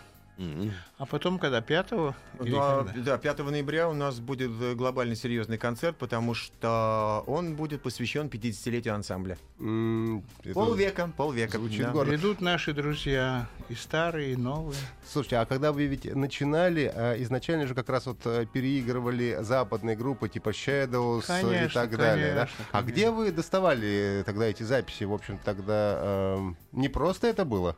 А 0.99 1.05
потом, 1.05 1.39
когда 1.39 1.61
5 1.61 1.91
или 1.91 2.51
Ну, 2.51 2.59
когда? 2.85 2.93
да, 3.03 3.17
5 3.17 3.39
ноября 3.39 3.89
у 3.89 3.93
нас 3.93 4.19
будет 4.19 4.51
э, 4.61 4.75
глобальный 4.75 5.15
серьезный 5.15 5.57
концерт, 5.57 5.97
потому 5.97 6.33
что 6.35 7.23
он 7.25 7.55
будет 7.55 7.81
посвящен 7.81 8.27
50-летию 8.27 8.93
ансамбля. 8.93 9.37
М, 9.59 10.23
это 10.43 10.53
Полвека, 10.53 11.11
полвека. 11.17 11.57
звучит 11.57 11.81
да. 11.81 11.91
гордо. 11.91 12.11
Придут 12.11 12.41
наши 12.41 12.73
друзья, 12.73 13.47
и 13.69 13.73
старые, 13.75 14.33
и 14.33 14.35
новые. 14.35 14.77
Слушайте, 15.07 15.37
а 15.37 15.45
когда 15.45 15.71
вы 15.71 15.85
ведь 15.87 16.13
начинали, 16.15 16.91
а, 16.93 17.15
изначально 17.23 17.65
же 17.65 17.73
как 17.73 17.89
раз 17.89 18.05
вот 18.05 18.19
э, 18.25 18.45
переигрывали 18.51 19.37
западные 19.41 19.95
группы 19.95 20.29
типа 20.29 20.49
Shadows 20.49 21.23
и 21.23 21.41
Конечно, 21.43 21.81
так 21.81 21.97
далее, 21.97 22.33
да? 22.35 22.45
конечно, 22.45 22.65
А 22.71 22.77
конечно. 22.81 22.91
где 22.91 23.09
вы 23.11 23.31
доставали 23.31 24.23
тогда 24.25 24.45
эти 24.45 24.61
записи? 24.63 25.03
В 25.05 25.13
общем, 25.13 25.39
тогда 25.43 26.35
эм, 26.37 26.57
не 26.71 26.89
просто 26.89 27.27
это 27.27 27.43
было? 27.43 27.75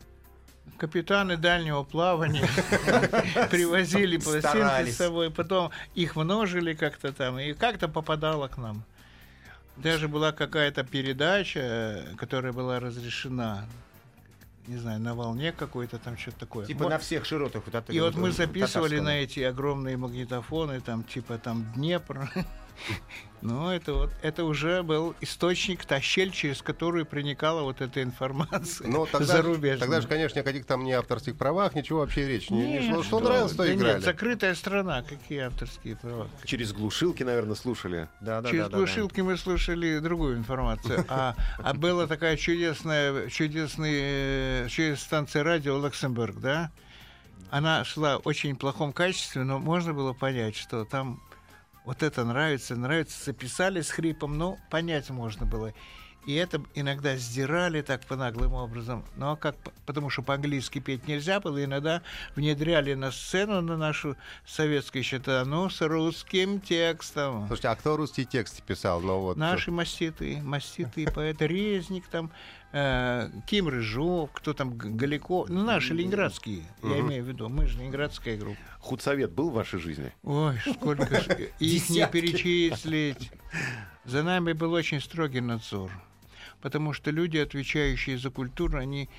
Капитаны 0.79 1.35
дальнего 1.35 1.83
плавания 1.83 2.47
привозили 3.51 4.17
пластинки 4.17 4.89
с 4.89 4.95
собой, 4.95 5.29
потом 5.29 5.71
их 5.93 6.15
множили 6.15 6.73
как-то 6.73 7.11
там, 7.11 7.37
и 7.37 7.53
как-то 7.53 7.89
попадало 7.89 8.47
к 8.47 8.57
нам. 8.57 8.83
Даже 9.75 10.07
была 10.07 10.31
какая-то 10.31 10.83
передача, 10.83 11.59
э, 11.59 12.15
которая 12.15 12.53
была 12.53 12.79
разрешена, 12.79 13.65
не 14.67 14.77
знаю, 14.77 14.99
на 15.01 15.15
волне 15.15 15.51
какой-то 15.51 15.97
там 15.97 16.17
что-то 16.17 16.39
такое. 16.39 16.65
Типа 16.65 16.83
Мо- 16.83 16.89
на 16.91 16.97
всех 16.99 17.25
широтах. 17.25 17.63
вот 17.65 17.75
это 17.75 17.91
И 17.91 17.99
вот 17.99 18.15
мы 18.15 18.29
э, 18.29 18.31
записывали 18.31 18.97
татарского. 18.97 19.03
на 19.05 19.17
эти 19.21 19.39
огромные 19.41 19.97
магнитофоны, 19.97 20.79
там 20.79 21.03
типа 21.03 21.37
там 21.37 21.71
Днепр. 21.75 22.29
Ну, 23.41 23.69
это 23.69 23.93
вот, 23.93 24.09
это 24.21 24.43
уже 24.43 24.83
был 24.83 25.15
источник, 25.21 25.85
та 25.85 26.01
щель, 26.01 26.31
через 26.31 26.61
которую 26.61 27.05
проникала 27.05 27.61
вот 27.61 27.79
эта 27.79 28.03
информация 28.03 28.85
Ну, 28.85 29.05
тогда, 29.11 29.25
же- 29.27 29.31
зарубежная. 29.31 29.79
тогда 29.79 30.01
же, 30.01 30.09
конечно, 30.09 30.39
никаких 30.39 30.65
там 30.65 30.83
ни 30.83 30.91
авторских 30.91 31.37
правах, 31.37 31.73
ничего 31.73 31.99
вообще 31.99 32.27
речи 32.27 32.51
не, 32.51 32.65
не 32.65 32.73
Нет, 32.73 32.83
шло. 32.83 32.93
Что 32.95 33.03
что 33.03 33.19
нравилось, 33.21 33.51
то 33.53 33.57
Да 33.59 33.73
играли. 33.73 33.93
Нет, 33.93 34.03
закрытая 34.03 34.55
страна, 34.55 35.03
какие 35.03 35.39
авторские 35.39 35.95
права. 35.95 36.27
Через 36.43 36.73
глушилки, 36.73 37.23
наверное, 37.23 37.55
слушали. 37.55 38.09
Да, 38.19 38.41
да, 38.41 38.49
Через 38.49 38.63
да, 38.65 38.69
да, 38.69 38.71
да. 38.71 38.77
глушилки 38.79 39.21
мы 39.21 39.37
слушали 39.37 39.99
другую 39.99 40.35
информацию. 40.35 41.05
А, 41.07 41.33
а 41.59 41.73
была 41.73 42.07
такая 42.07 42.35
чудесная, 42.35 43.29
чудесная, 43.29 44.65
э, 44.65 44.67
чудесная 44.67 44.97
станция 44.97 45.43
радио 45.43 45.79
Люксембург, 45.81 46.35
да? 46.41 46.71
Она 47.51 47.85
шла 47.85 48.19
в 48.19 48.27
очень 48.27 48.57
плохом 48.57 48.91
качестве, 48.91 49.43
но 49.43 49.59
можно 49.59 49.93
было 49.93 50.11
понять, 50.11 50.57
что 50.57 50.83
там 50.83 51.21
вот 51.89 52.03
это 52.03 52.23
нравится, 52.23 52.75
нравится. 52.75 53.25
Записали 53.25 53.81
с 53.81 53.89
хрипом, 53.89 54.37
но 54.37 54.59
понять 54.69 55.09
можно 55.09 55.47
было. 55.47 55.73
И 56.27 56.35
это 56.35 56.61
иногда 56.75 57.17
сдирали 57.17 57.81
так 57.81 58.05
по 58.05 58.15
наглым 58.15 58.53
образом. 58.53 59.03
Ну 59.15 59.31
а 59.31 59.35
как? 59.35 59.55
Потому 59.87 60.11
что 60.11 60.21
по-английски 60.21 60.77
петь 60.77 61.07
нельзя 61.07 61.39
было. 61.39 61.63
Иногда 61.63 62.03
внедряли 62.35 62.93
на 62.93 63.11
сцену 63.11 63.61
на 63.61 63.75
нашу 63.75 64.15
советскую 64.45 65.03
счета, 65.03 65.43
ну, 65.45 65.67
с 65.67 65.81
русским 65.81 66.61
текстом. 66.61 67.47
Слушайте, 67.47 67.69
а 67.69 67.75
кто 67.75 67.97
русский 67.97 68.25
текст 68.27 68.61
писал? 68.61 69.01
Ну, 69.01 69.21
вот, 69.21 69.37
Наши 69.37 69.71
маститые, 69.71 70.43
маститые 70.43 71.07
поэты, 71.11 71.47
Резник 71.47 72.05
там, 72.05 72.29
э, 72.71 73.29
Ким 73.45 73.67
Рыжов, 73.67 74.31
кто 74.33 74.53
там, 74.53 74.77
Галико, 74.77 75.45
ну, 75.47 75.63
наши 75.63 75.93
ленинградские, 75.93 76.63
я 76.83 76.99
имею 76.99 77.23
в 77.23 77.27
виду, 77.27 77.49
мы 77.49 77.67
же 77.67 77.77
ленинградская 77.79 78.37
группа. 78.37 78.59
Худсовет 78.79 79.31
был 79.31 79.49
в 79.49 79.53
вашей 79.53 79.79
жизни? 79.79 80.13
Ой, 80.23 80.57
сколько 80.73 81.23
их 81.59 81.89
не 81.89 82.07
перечислить. 82.07 83.31
За 84.05 84.23
нами 84.23 84.53
был 84.53 84.73
очень 84.73 85.01
строгий 85.01 85.41
надзор, 85.41 85.91
потому 86.61 86.93
что 86.93 87.11
люди, 87.11 87.37
отвечающие 87.37 88.17
за 88.17 88.29
культуру, 88.29 88.77
они 88.77 89.09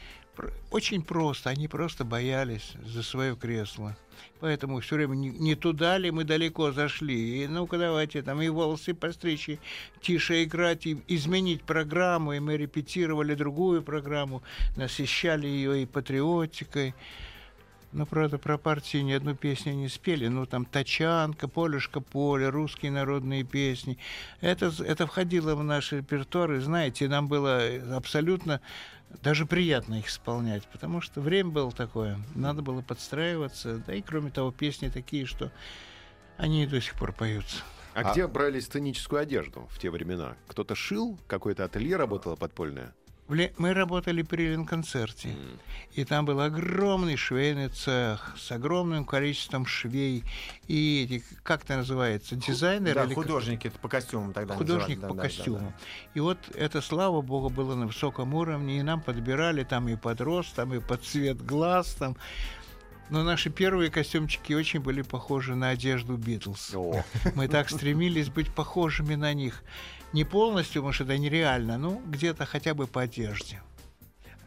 очень 0.71 1.03
просто. 1.03 1.51
Они 1.51 1.69
просто 1.69 2.05
боялись 2.05 2.73
за 2.85 3.03
свое 3.03 3.37
кресло. 3.37 3.97
Поэтому 4.41 4.81
все 4.81 4.97
время 4.97 5.15
не, 5.15 5.31
не 5.31 5.55
туда 5.55 5.99
ли 5.99 6.11
мы 6.11 6.25
далеко 6.25 6.73
зашли. 6.73 7.45
И 7.45 7.49
ну-ка 7.49 7.79
давайте 7.79 8.23
там 8.23 8.41
и 8.41 8.49
волосы 8.49 8.95
постричь, 8.95 9.49
и 9.49 9.59
тише 10.01 10.45
играть, 10.45 10.87
и 10.87 11.03
изменить 11.09 11.63
программу. 11.63 12.33
И 12.33 12.41
мы 12.41 12.57
репетировали 12.57 13.35
другую 13.35 13.83
программу, 13.83 14.43
насыщали 14.77 15.47
ее 15.47 15.83
и 15.83 15.87
патриотикой. 15.87 16.95
Ну, 17.93 18.07
правда, 18.07 18.39
про 18.39 18.57
партии 18.57 18.99
ни 18.99 19.11
одну 19.13 19.35
песню 19.35 19.73
не 19.75 19.89
спели. 19.89 20.29
Ну, 20.29 20.47
там 20.47 20.65
«Тачанка», 20.65 21.49
«Полюшка 21.49 22.01
поле», 22.01 22.49
русские 22.49 22.93
народные 22.93 23.43
песни. 23.43 23.99
Это, 24.41 24.71
з- 24.71 24.85
это 24.85 25.07
входило 25.09 25.57
в 25.57 25.65
наш 25.65 25.91
репертуар, 25.93 26.53
и, 26.53 26.61
знаете, 26.61 27.09
нам 27.09 27.27
было 27.27 27.61
абсолютно 27.97 28.61
даже 29.25 29.45
приятно 29.45 29.99
их 29.99 30.07
исполнять, 30.07 30.65
потому 30.69 31.01
что 31.01 31.21
время 31.21 31.51
было 31.51 31.73
такое, 31.73 32.17
надо 32.37 32.63
было 32.63 32.81
подстраиваться. 32.81 33.83
Да 33.85 33.93
и, 33.93 34.03
кроме 34.03 34.31
того, 34.31 34.53
песни 34.53 34.89
такие, 34.89 35.27
что 35.27 35.51
они 36.37 36.63
и 36.63 36.67
до 36.69 36.81
сих 36.81 36.95
пор 36.95 37.13
поются. 37.13 37.57
А, 37.93 38.03
А- 38.09 38.13
где 38.13 38.29
брали 38.29 38.61
сценическую 38.61 39.21
одежду 39.21 39.67
в 39.69 39.81
те 39.81 39.91
времена? 39.91 40.37
Кто-то 40.47 40.77
шил? 40.77 41.19
Какое-то 41.27 41.65
ателье 41.65 41.97
работало 41.97 42.37
подпольное? 42.37 42.95
Мы 43.59 43.75
работали 43.75 44.23
при 44.23 44.49
Ленконцерте, 44.49 45.29
и 45.93 46.05
там 46.05 46.25
был 46.25 46.41
огромный 46.41 47.17
швейный 47.17 47.69
цех 47.69 48.35
с 48.37 48.51
огромным 48.51 49.05
количеством 49.05 49.67
швей 49.67 50.25
и 50.67 51.05
эти, 51.05 51.25
как 51.45 51.63
это 51.63 51.77
называется, 51.77 52.35
дизайнер 52.35 52.95
Да, 52.95 53.05
или 53.05 53.15
художники 53.15 53.71
по 53.81 53.89
костюмам 53.89 54.33
тогда 54.33 54.57
художник 54.57 55.01
называли, 55.01 55.09
по 55.11 55.15
да, 55.15 55.23
да, 55.23 55.23
да, 55.23 55.29
костюму. 55.29 55.73
И 56.15 56.21
вот 56.21 56.39
это, 56.57 56.81
слава 56.81 57.23
богу, 57.23 57.51
было 57.51 57.77
на 57.77 57.87
высоком 57.87 58.35
уровне, 58.35 58.81
и 58.81 58.83
нам 58.83 59.01
подбирали 59.01 59.63
там 59.63 59.89
и 59.89 59.95
под 59.95 60.21
рост, 60.21 60.55
там 60.57 60.75
и 60.75 60.81
под 60.81 61.05
цвет 61.05 61.41
глаз, 61.41 61.95
там. 61.95 62.17
Но 63.11 63.25
наши 63.25 63.51
первые 63.51 63.91
костюмчики 63.91 64.53
очень 64.53 64.81
были 64.81 65.03
похожи 65.03 65.55
на 65.55 65.71
одежду 65.71 66.17
Битлз. 66.17 66.75
О, 66.75 67.05
Мы 67.35 67.49
так 67.49 67.71
стремились 67.71 68.29
быть 68.29 68.53
похожими 68.53 69.15
на 69.15 69.35
них. 69.35 69.63
Не 70.13 70.25
полностью, 70.25 70.83
потому 70.83 70.93
что 70.93 71.05
это 71.05 71.19
нереально, 71.19 71.79
ну, 71.79 72.03
где-то 72.07 72.45
хотя 72.45 72.75
бы 72.75 72.87
по 72.87 73.03
одежде. 73.03 73.63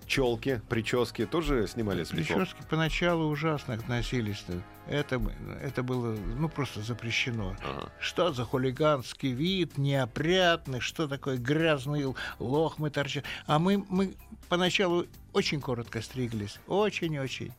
челки, 0.06 0.62
прически 0.69 1.26
тоже 1.26 1.67
снимали 1.67 2.04
с 2.04 2.12
битов? 2.12 2.36
Прически 2.38 2.62
поначалу 2.69 3.30
ужасно 3.30 3.76
относились. 3.76 4.43
Это, 4.88 5.21
это 5.62 5.82
было, 5.82 6.15
ну, 6.15 6.49
просто 6.49 6.82
запрещено. 6.82 7.56
Ага. 7.63 7.89
Что 7.99 8.34
за 8.34 8.43
хулиганский 8.43 9.32
вид, 9.32 9.78
неопрятный, 9.78 10.82
что 10.82 11.08
такое 11.08 11.38
грязный 11.38 12.13
лох 12.39 12.78
мы 12.78 12.89
торчим. 12.89 13.23
А 13.45 13.60
мы, 13.60 13.84
мы 13.89 14.15
поначалу 14.49 15.06
очень 15.32 15.62
коротко 15.62 16.02
стриглись, 16.02 16.60
очень-очень. 16.67 17.54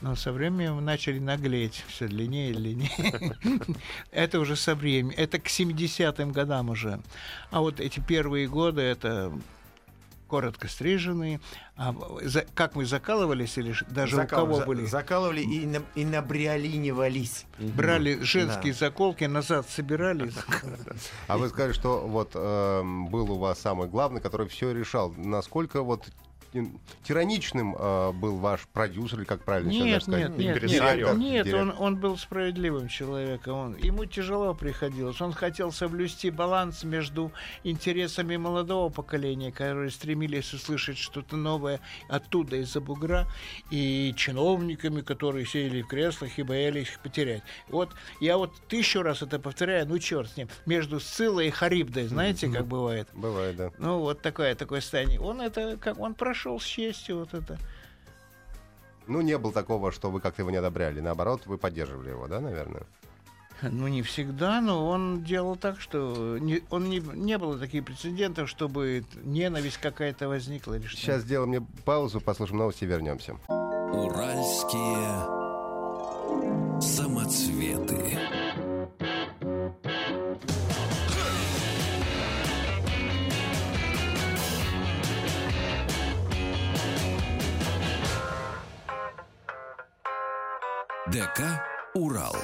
Но 0.00 0.14
со 0.14 0.32
временем 0.32 0.84
начали 0.84 1.18
наглеть 1.18 1.84
все 1.88 2.06
длиннее 2.06 2.50
и 2.50 2.54
длиннее. 2.54 3.36
Это 4.12 4.38
уже 4.38 4.54
со 4.54 4.74
временем. 4.74 5.12
Это 5.16 5.38
к 5.40 5.46
70-м 5.48 6.30
годам 6.32 6.70
уже. 6.70 7.00
А 7.50 7.60
вот 7.60 7.80
эти 7.80 7.98
первые 8.00 8.46
годы 8.48 8.82
это 8.82 9.32
коротко 10.28 10.68
стриженные. 10.68 11.40
А 11.76 11.94
за- 12.22 12.46
как 12.54 12.76
мы 12.76 12.84
закалывались 12.84 13.56
или 13.58 13.74
даже 13.88 14.14
у 14.16 14.18
Закал- 14.20 14.40
кого 14.40 14.54
за- 14.56 14.66
были? 14.66 14.84
Закалывали 14.84 15.40
и, 15.40 15.66
на, 15.66 15.82
и 15.96 16.04
набриолинивались. 16.04 17.46
Брали 17.58 18.20
женские 18.22 18.74
заколки, 18.74 19.24
назад 19.24 19.68
собирали. 19.68 20.30
А 21.26 21.38
вы 21.38 21.48
сказали, 21.48 21.72
что 21.72 22.06
вот 22.06 22.32
эм, 22.34 23.06
был 23.06 23.32
у 23.32 23.38
вас 23.38 23.58
самый 23.58 23.88
главный, 23.88 24.20
который 24.20 24.48
все 24.48 24.72
решал. 24.72 25.10
Насколько 25.16 25.82
вот 25.82 26.06
тираничным 27.04 27.76
э, 27.78 28.12
был 28.12 28.38
ваш 28.38 28.66
продюсер, 28.68 29.18
или 29.18 29.24
как 29.24 29.44
правильно 29.44 29.72
сейчас 29.72 29.84
Нет, 29.84 30.02
сказать? 30.02 30.28
нет, 30.30 30.62
нет, 30.62 31.18
нет, 31.18 31.46
нет, 31.46 31.54
он, 31.54 31.74
он 31.78 31.96
был 31.96 32.16
справедливым 32.16 32.88
человеком. 32.88 33.54
Он, 33.54 33.76
ему 33.76 34.04
тяжело 34.04 34.54
приходилось. 34.54 35.20
Он 35.20 35.32
хотел 35.32 35.72
соблюсти 35.72 36.30
баланс 36.30 36.84
между 36.84 37.32
интересами 37.64 38.36
молодого 38.36 38.88
поколения, 38.88 39.52
которые 39.52 39.90
стремились 39.90 40.52
услышать 40.52 40.98
что-то 40.98 41.36
новое 41.36 41.80
оттуда, 42.08 42.56
из-за 42.56 42.80
бугра, 42.80 43.26
и 43.70 44.14
чиновниками, 44.16 45.02
которые 45.02 45.46
сидели 45.46 45.82
в 45.82 45.86
креслах 45.86 46.38
и 46.38 46.42
боялись 46.42 46.88
их 46.88 47.00
потерять. 47.00 47.42
Вот 47.68 47.90
я 48.20 48.36
вот 48.38 48.54
тысячу 48.68 49.02
раз 49.02 49.22
это 49.22 49.38
повторяю, 49.38 49.86
ну 49.86 49.98
черт 49.98 50.30
с 50.30 50.36
ним. 50.36 50.48
Между 50.66 51.00
Сциллой 51.00 51.48
и 51.48 51.50
Харибдой, 51.50 52.06
знаете, 52.06 52.48
как 52.48 52.66
бывает? 52.66 53.08
Бывает, 53.12 53.56
да. 53.56 53.70
Ну, 53.78 53.98
вот 54.00 54.22
такое, 54.22 54.54
такое 54.54 54.80
состояние. 54.80 55.20
Он 55.20 55.40
это, 55.40 55.76
как 55.76 55.98
он 55.98 56.14
прошел 56.14 56.37
с 56.58 56.64
честью 56.64 57.18
вот 57.20 57.34
это. 57.34 57.58
Ну, 59.06 59.20
не 59.22 59.38
было 59.38 59.52
такого, 59.52 59.90
что 59.90 60.10
вы 60.10 60.20
как-то 60.20 60.42
его 60.42 60.50
не 60.50 60.58
одобряли. 60.58 61.00
Наоборот, 61.00 61.46
вы 61.46 61.56
поддерживали 61.56 62.10
его, 62.10 62.28
да, 62.28 62.40
наверное? 62.40 62.82
Ну, 63.62 63.88
не 63.88 64.02
всегда, 64.02 64.60
но 64.60 64.86
он 64.86 65.24
делал 65.24 65.56
так, 65.56 65.80
что 65.80 66.38
не, 66.38 66.62
он 66.70 66.88
не, 66.88 67.00
не 67.00 67.38
было 67.38 67.58
таких 67.58 67.84
прецедентов, 67.84 68.48
чтобы 68.48 69.04
ненависть 69.24 69.78
какая-то 69.78 70.28
возникла 70.28 70.74
или 70.74 70.86
что. 70.86 70.96
Сейчас 70.96 71.22
сделаем 71.22 71.48
мне 71.48 71.60
паузу, 71.84 72.20
послушаем 72.20 72.58
новости 72.58 72.84
и 72.84 72.86
вернемся. 72.86 73.34
Уральские 73.48 75.26
самоцветы. 76.80 78.18
ДК 91.12 91.62
«Урал». 91.94 92.34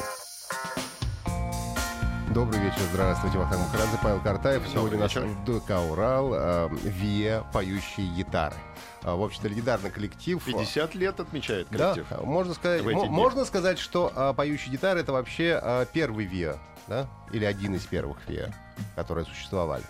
Добрый 2.33 2.61
вечер, 2.61 2.79
здравствуйте, 2.93 3.37
Вахтанг 3.39 3.63
Махарадзе, 3.63 3.99
Павел 4.03 4.21
Картаев. 4.21 4.63
Сегодня 4.73 4.97
у 4.97 5.01
нас 5.01 5.15
вечер. 5.15 5.27
в 5.27 5.45
ДК 5.45 5.71
«Урал» 5.91 6.33
э, 6.35 6.69
ВИА 6.85 7.45
«Поющие 7.53 8.07
гитары». 8.09 8.55
А, 9.03 9.17
В 9.17 9.23
общем-то, 9.23 9.49
легендарный 9.49 9.91
коллектив. 9.91 10.43
50 10.43 10.95
лет 10.95 11.21
отмечает 11.21 11.69
Да, 11.71 11.93
коллектив. 11.95 12.21
можно 12.23 12.55
сказать, 12.55 12.83
можно 12.85 13.45
сказать, 13.45 13.79
что 13.79 14.13
а, 14.15 14.33
поющие 14.33 14.73
гитары 14.73 15.01
это 15.01 15.13
вообще 15.13 15.59
а, 15.63 15.85
первый 15.87 16.25
ВИА, 16.25 16.57
да? 16.87 17.09
Или 17.33 17.45
один 17.45 17.75
из 17.75 17.85
первых 17.85 18.19
ВИА, 18.29 18.53
которые 18.97 19.27
существовали. 19.27 19.85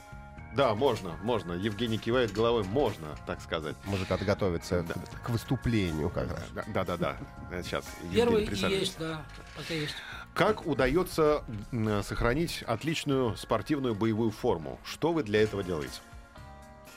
Да, 0.54 0.74
можно, 0.74 1.16
можно. 1.22 1.52
Евгений 1.52 1.98
кивает 1.98 2.32
головой, 2.32 2.64
можно, 2.64 3.08
так 3.26 3.40
сказать. 3.40 3.74
Музыканты 3.84 4.24
готовятся 4.24 4.82
Да. 4.82 4.94
к, 4.94 5.22
к 5.26 5.30
выступлению 5.30 6.10
как 6.10 6.30
раз. 6.30 6.44
Да, 6.68 6.84
да, 6.84 6.96
да. 6.96 7.16
Сейчас. 7.62 7.84
Первый 8.12 8.46
есть, 8.46 8.98
да, 8.98 9.24
пока 9.56 9.74
есть. 9.74 9.94
Как 10.34 10.66
удается 10.66 11.44
сохранить 12.02 12.62
отличную 12.66 13.36
спортивную 13.36 13.94
боевую 13.94 14.30
форму? 14.30 14.78
Что 14.84 15.12
вы 15.12 15.22
для 15.22 15.42
этого 15.42 15.62
делаете? 15.62 16.00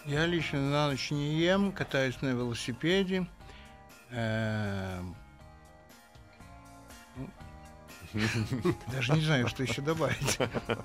Я 0.06 0.26
лично 0.26 0.60
на 0.60 0.88
ночь 0.88 1.12
не 1.12 1.36
ем, 1.36 1.72
катаюсь 1.72 2.22
на 2.22 2.30
велосипеде. 2.30 3.28
Даже 8.92 9.14
не 9.14 9.22
знаю, 9.22 9.48
что 9.48 9.64
еще 9.64 9.82
добавить. 9.82 10.38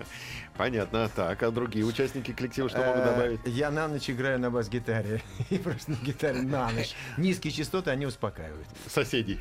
Понятно. 0.56 1.08
Так, 1.14 1.42
а 1.42 1.50
другие 1.50 1.84
участники 1.84 2.32
коллектива 2.32 2.68
что 2.68 2.78
могут 2.78 3.02
Э, 3.02 3.04
добавить? 3.04 3.40
Я 3.46 3.70
на 3.70 3.88
ночь 3.88 4.08
играю 4.10 4.38
на 4.38 4.50
бас-гитаре. 4.50 5.22
И 5.50 5.58
просто 5.58 5.92
на 5.92 5.96
гитаре 5.96 6.42
на 6.42 6.70
ночь. 6.70 6.94
Низкие 7.16 7.52
частоты, 7.52 7.90
они 7.90 8.06
успокаивают. 8.06 8.66
Соседей. 8.86 9.38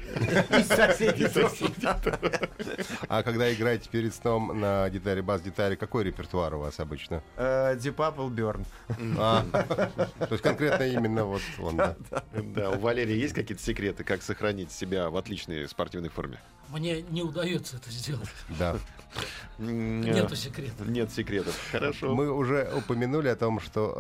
И 0.58 0.64
соседи 0.64 1.28
тоже. 1.28 1.72
А 3.08 3.24
когда 3.24 3.52
играете 3.54 3.90
перед 3.90 4.14
сном 4.14 4.60
на 4.60 4.90
гитаре, 4.90 5.22
бас-гитаре, 5.22 5.76
какой 5.76 6.04
репертуар 6.06 6.54
у 6.56 6.60
вас 6.60 6.80
обычно? 6.80 7.22
Э, 7.38 7.76
Deep 7.76 7.96
Purple 7.96 8.30
Burn. 8.30 8.66
А, 9.18 9.44
то 10.20 10.28
есть 10.32 10.44
конкретно 10.44 10.84
именно 10.84 11.26
вот 11.26 11.42
он, 11.60 11.78
да. 11.78 11.96
Да, 12.34 12.72
у 12.72 12.80
Валерия 12.80 13.18
есть 13.18 13.34
какие-то 13.34 13.64
секреты, 13.64 14.04
как 14.04 14.22
сохранить 14.22 14.72
себя 14.72 15.10
в 15.10 15.18
отличной 15.18 15.68
спортивной 15.68 16.10
форме? 16.10 16.40
Мне 16.72 17.02
не 17.02 17.22
удается 17.22 17.78
это 17.78 17.92
сделать. 17.92 18.30
да. 18.60 18.76
Нету 19.58 20.36
секрета. 20.36 20.86
Нет 20.86 21.12
секретов. 21.12 21.56
Хорошо. 21.72 22.16
Мы 22.16 22.32
уже 22.32 22.72
упомянули 22.76 23.28
о 23.28 23.36
том, 23.36 23.60
что 23.60 23.94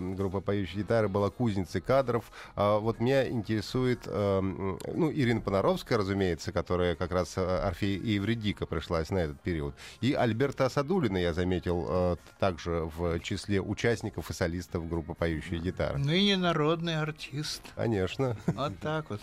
э, 0.00 0.14
группа 0.14 0.40
«Поющие 0.40 0.82
гитары» 0.82 1.08
была 1.08 1.30
кузницей 1.30 1.80
кадров. 1.80 2.24
А 2.54 2.78
вот 2.78 3.00
меня 3.00 3.28
интересует, 3.28 4.00
э, 4.06 4.40
ну, 4.40 5.12
Ирина 5.12 5.40
Понаровская, 5.40 5.98
разумеется, 5.98 6.52
которая 6.52 6.96
как 6.96 7.12
раз 7.12 7.34
э, 7.38 7.58
Орфей 7.60 7.96
и 7.96 8.14
Евредика 8.14 8.66
пришлась 8.66 9.10
на 9.10 9.18
этот 9.18 9.40
период. 9.40 9.74
И 10.00 10.12
Альберта 10.12 10.66
Асадулина 10.66 11.16
я 11.16 11.32
заметил 11.32 11.86
э, 11.88 12.16
также 12.40 12.90
в 12.96 13.20
числе 13.20 13.60
участников 13.60 14.30
и 14.30 14.34
солистов 14.34 14.88
группы 14.88 15.14
«Поющие 15.14 15.60
гитары». 15.60 15.98
Ныне 15.98 16.36
народный 16.36 16.96
артист. 17.00 17.62
Конечно. 17.76 18.36
Вот 18.46 18.78
так 18.80 19.08
вот. 19.10 19.20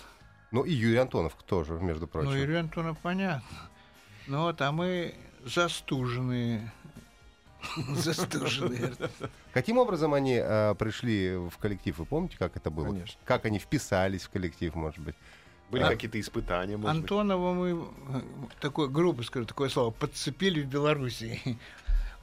Ну 0.53 0.63
и 0.63 0.71
Юрий 0.71 0.97
Антонов 0.97 1.35
тоже, 1.45 1.73
между 1.73 2.07
прочим. 2.07 2.29
Ну, 2.29 2.37
Юрий 2.37 2.55
Антонов, 2.55 2.97
понятно. 2.99 3.43
Ну 4.27 4.43
вот, 4.43 4.61
а 4.61 4.71
мы 4.71 5.15
застуженные 5.43 6.71
Застуженные. 7.95 8.93
Каким 9.53 9.77
образом 9.77 10.13
они 10.13 10.39
э, 10.41 10.75
пришли 10.75 11.35
в 11.35 11.57
коллектив? 11.57 11.97
Вы 11.97 12.05
помните, 12.05 12.35
как 12.37 12.55
это 12.55 12.69
было? 12.69 12.87
Конечно. 12.87 13.19
Как 13.25 13.45
они 13.45 13.59
вписались 13.59 14.23
в 14.23 14.29
коллектив, 14.29 14.75
может 14.75 14.99
быть? 14.99 15.15
Были 15.71 15.83
А- 15.83 15.89
какие-то 15.89 16.19
испытания, 16.19 16.77
может 16.77 17.01
быть? 17.01 17.03
Антонова 17.11 17.53
мы, 17.53 17.87
э, 18.09 18.21
такое, 18.59 18.87
грубо 18.87 19.23
скажу, 19.23 19.45
такое 19.45 19.69
слово, 19.69 19.91
подцепили 19.91 20.61
в 20.61 20.67
Белоруссии. 20.67 21.57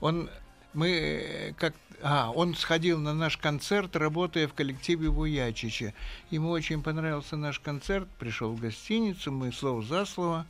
Он, 0.00 0.30
мы, 0.74 0.88
э, 0.90 1.52
как, 1.54 1.74
а, 2.02 2.30
он 2.30 2.54
сходил 2.54 2.98
на 2.98 3.12
наш 3.14 3.36
концерт, 3.36 3.96
работая 3.96 4.48
в 4.48 4.54
коллективе 4.54 5.08
Вуячича. 5.08 5.92
Ему 6.30 6.50
очень 6.50 6.82
понравился 6.82 7.36
наш 7.36 7.60
концерт, 7.60 8.08
пришел 8.18 8.52
в 8.52 8.60
гостиницу, 8.60 9.32
мы 9.32 9.52
слово 9.52 9.82
за 9.82 10.04
слово. 10.04 10.46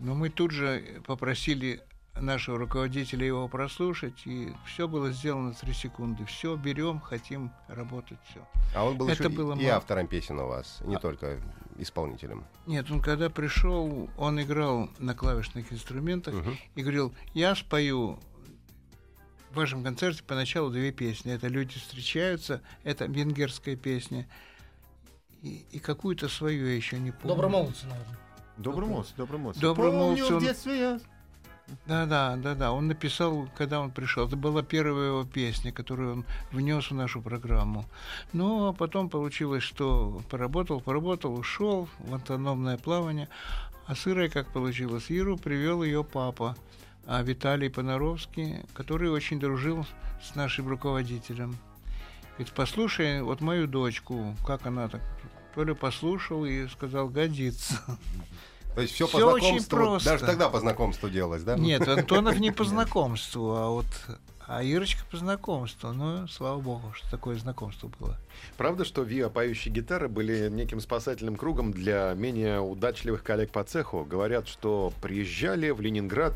Но 0.00 0.14
мы 0.14 0.30
тут 0.30 0.50
же 0.50 1.00
попросили 1.06 1.80
нашего 2.20 2.58
руководителя 2.58 3.26
его 3.26 3.48
прослушать, 3.48 4.26
и 4.26 4.52
все 4.66 4.86
было 4.86 5.12
сделано 5.12 5.54
три 5.54 5.72
секунды. 5.72 6.24
Все, 6.26 6.56
берем, 6.56 7.00
хотим 7.00 7.50
работать, 7.68 8.18
все. 8.30 8.46
А 8.74 8.84
он 8.84 8.96
был 8.98 9.08
Это 9.08 9.24
еще 9.24 9.32
было 9.34 9.54
и 9.54 9.64
мало. 9.64 9.76
автором 9.76 10.06
песен 10.06 10.38
у 10.40 10.46
вас, 10.48 10.80
не 10.84 10.98
только 10.98 11.40
исполнителем. 11.78 12.44
Нет, 12.66 12.90
он 12.90 13.00
когда 13.00 13.30
пришел, 13.30 14.10
он 14.18 14.40
играл 14.42 14.90
на 14.98 15.14
клавишных 15.14 15.72
инструментах 15.72 16.34
Мгм. 16.34 16.56
и 16.74 16.82
говорил, 16.82 17.14
я 17.32 17.54
спою 17.54 18.18
в 19.52 19.56
вашем 19.56 19.84
концерте 19.84 20.22
поначалу 20.22 20.70
две 20.70 20.92
песни. 20.92 21.32
Это 21.32 21.48
«Люди 21.48 21.78
встречаются», 21.78 22.60
это 22.84 23.04
венгерская 23.06 23.76
песня, 23.76 24.26
и, 25.42 25.64
и 25.72 25.78
какую-то 25.78 26.28
свою 26.28 26.66
я 26.66 26.74
еще 26.74 26.98
не 26.98 27.10
помню. 27.10 27.34
Добромолодцы, 27.34 27.86
наверное. 27.86 28.18
Добрый 28.56 28.88
мост. 28.88 29.14
Добромолодцы 29.16 30.22
Помню, 30.22 30.36
он- 30.36 30.42
в 30.42 30.46
детстве 30.46 30.78
я... 30.78 31.00
Да, 31.86 32.06
да, 32.06 32.36
да, 32.36 32.54
да. 32.54 32.72
Он 32.72 32.88
написал, 32.88 33.48
когда 33.56 33.80
он 33.80 33.92
пришел. 33.92 34.26
Это 34.26 34.36
была 34.36 34.62
первая 34.62 35.08
его 35.08 35.24
песня, 35.24 35.72
которую 35.72 36.12
он 36.12 36.24
внес 36.50 36.90
в 36.90 36.94
нашу 36.94 37.22
программу. 37.22 37.86
Ну, 38.32 38.66
а 38.66 38.72
потом 38.72 39.08
получилось, 39.08 39.62
что 39.62 40.20
поработал, 40.28 40.80
поработал, 40.80 41.34
ушел 41.34 41.88
в 41.98 42.14
автономное 42.14 42.78
плавание. 42.78 43.28
А 43.86 43.94
сырая 43.94 44.28
как 44.28 44.52
получилось? 44.52 45.10
Иру 45.10 45.38
привел 45.38 45.82
ее 45.82 46.04
папа, 46.04 46.56
Виталий 47.06 47.70
Понаровский, 47.70 48.60
который 48.74 49.10
очень 49.10 49.40
дружил 49.40 49.86
с 50.22 50.34
нашим 50.34 50.68
руководителем. 50.68 51.56
Говорит, 52.32 52.54
послушай 52.54 53.22
вот 53.22 53.40
мою 53.40 53.66
дочку, 53.66 54.36
как 54.46 54.66
она 54.66 54.88
так. 54.88 55.02
Толя 55.54 55.74
послушал 55.74 56.44
и 56.44 56.66
сказал, 56.68 57.08
годится. 57.08 57.74
То 58.74 58.80
есть 58.80 58.94
все 58.94 59.06
по 59.06 59.18
Всё 59.18 59.32
очень 59.32 59.60
знакомству, 59.60 59.76
просто. 59.76 60.10
даже 60.10 60.24
тогда 60.24 60.48
по 60.48 60.60
знакомству 60.60 61.10
делалось, 61.10 61.42
да? 61.42 61.56
Нет, 61.58 61.86
Антонов 61.86 62.38
не 62.40 62.50
по 62.52 62.64
знакомству, 62.64 63.54
а 63.54 63.68
вот 63.68 63.86
а 64.46 64.62
Ирочка 64.62 65.02
по 65.10 65.16
знакомству. 65.16 65.92
Ну, 65.92 66.26
слава 66.26 66.60
богу, 66.60 66.92
что 66.94 67.10
такое 67.10 67.36
знакомство 67.36 67.90
было. 67.98 68.18
Правда, 68.56 68.84
что 68.84 69.02
ВИА 69.02 69.28
поющие 69.28 69.72
гитары 69.72 70.08
были 70.08 70.48
неким 70.50 70.80
спасательным 70.80 71.36
кругом 71.36 71.72
для 71.72 72.12
менее 72.16 72.60
удачливых 72.60 73.22
коллег 73.22 73.50
по 73.50 73.62
цеху? 73.62 74.04
Говорят, 74.04 74.48
что 74.48 74.92
приезжали 75.00 75.70
в 75.70 75.80
Ленинград 75.80 76.34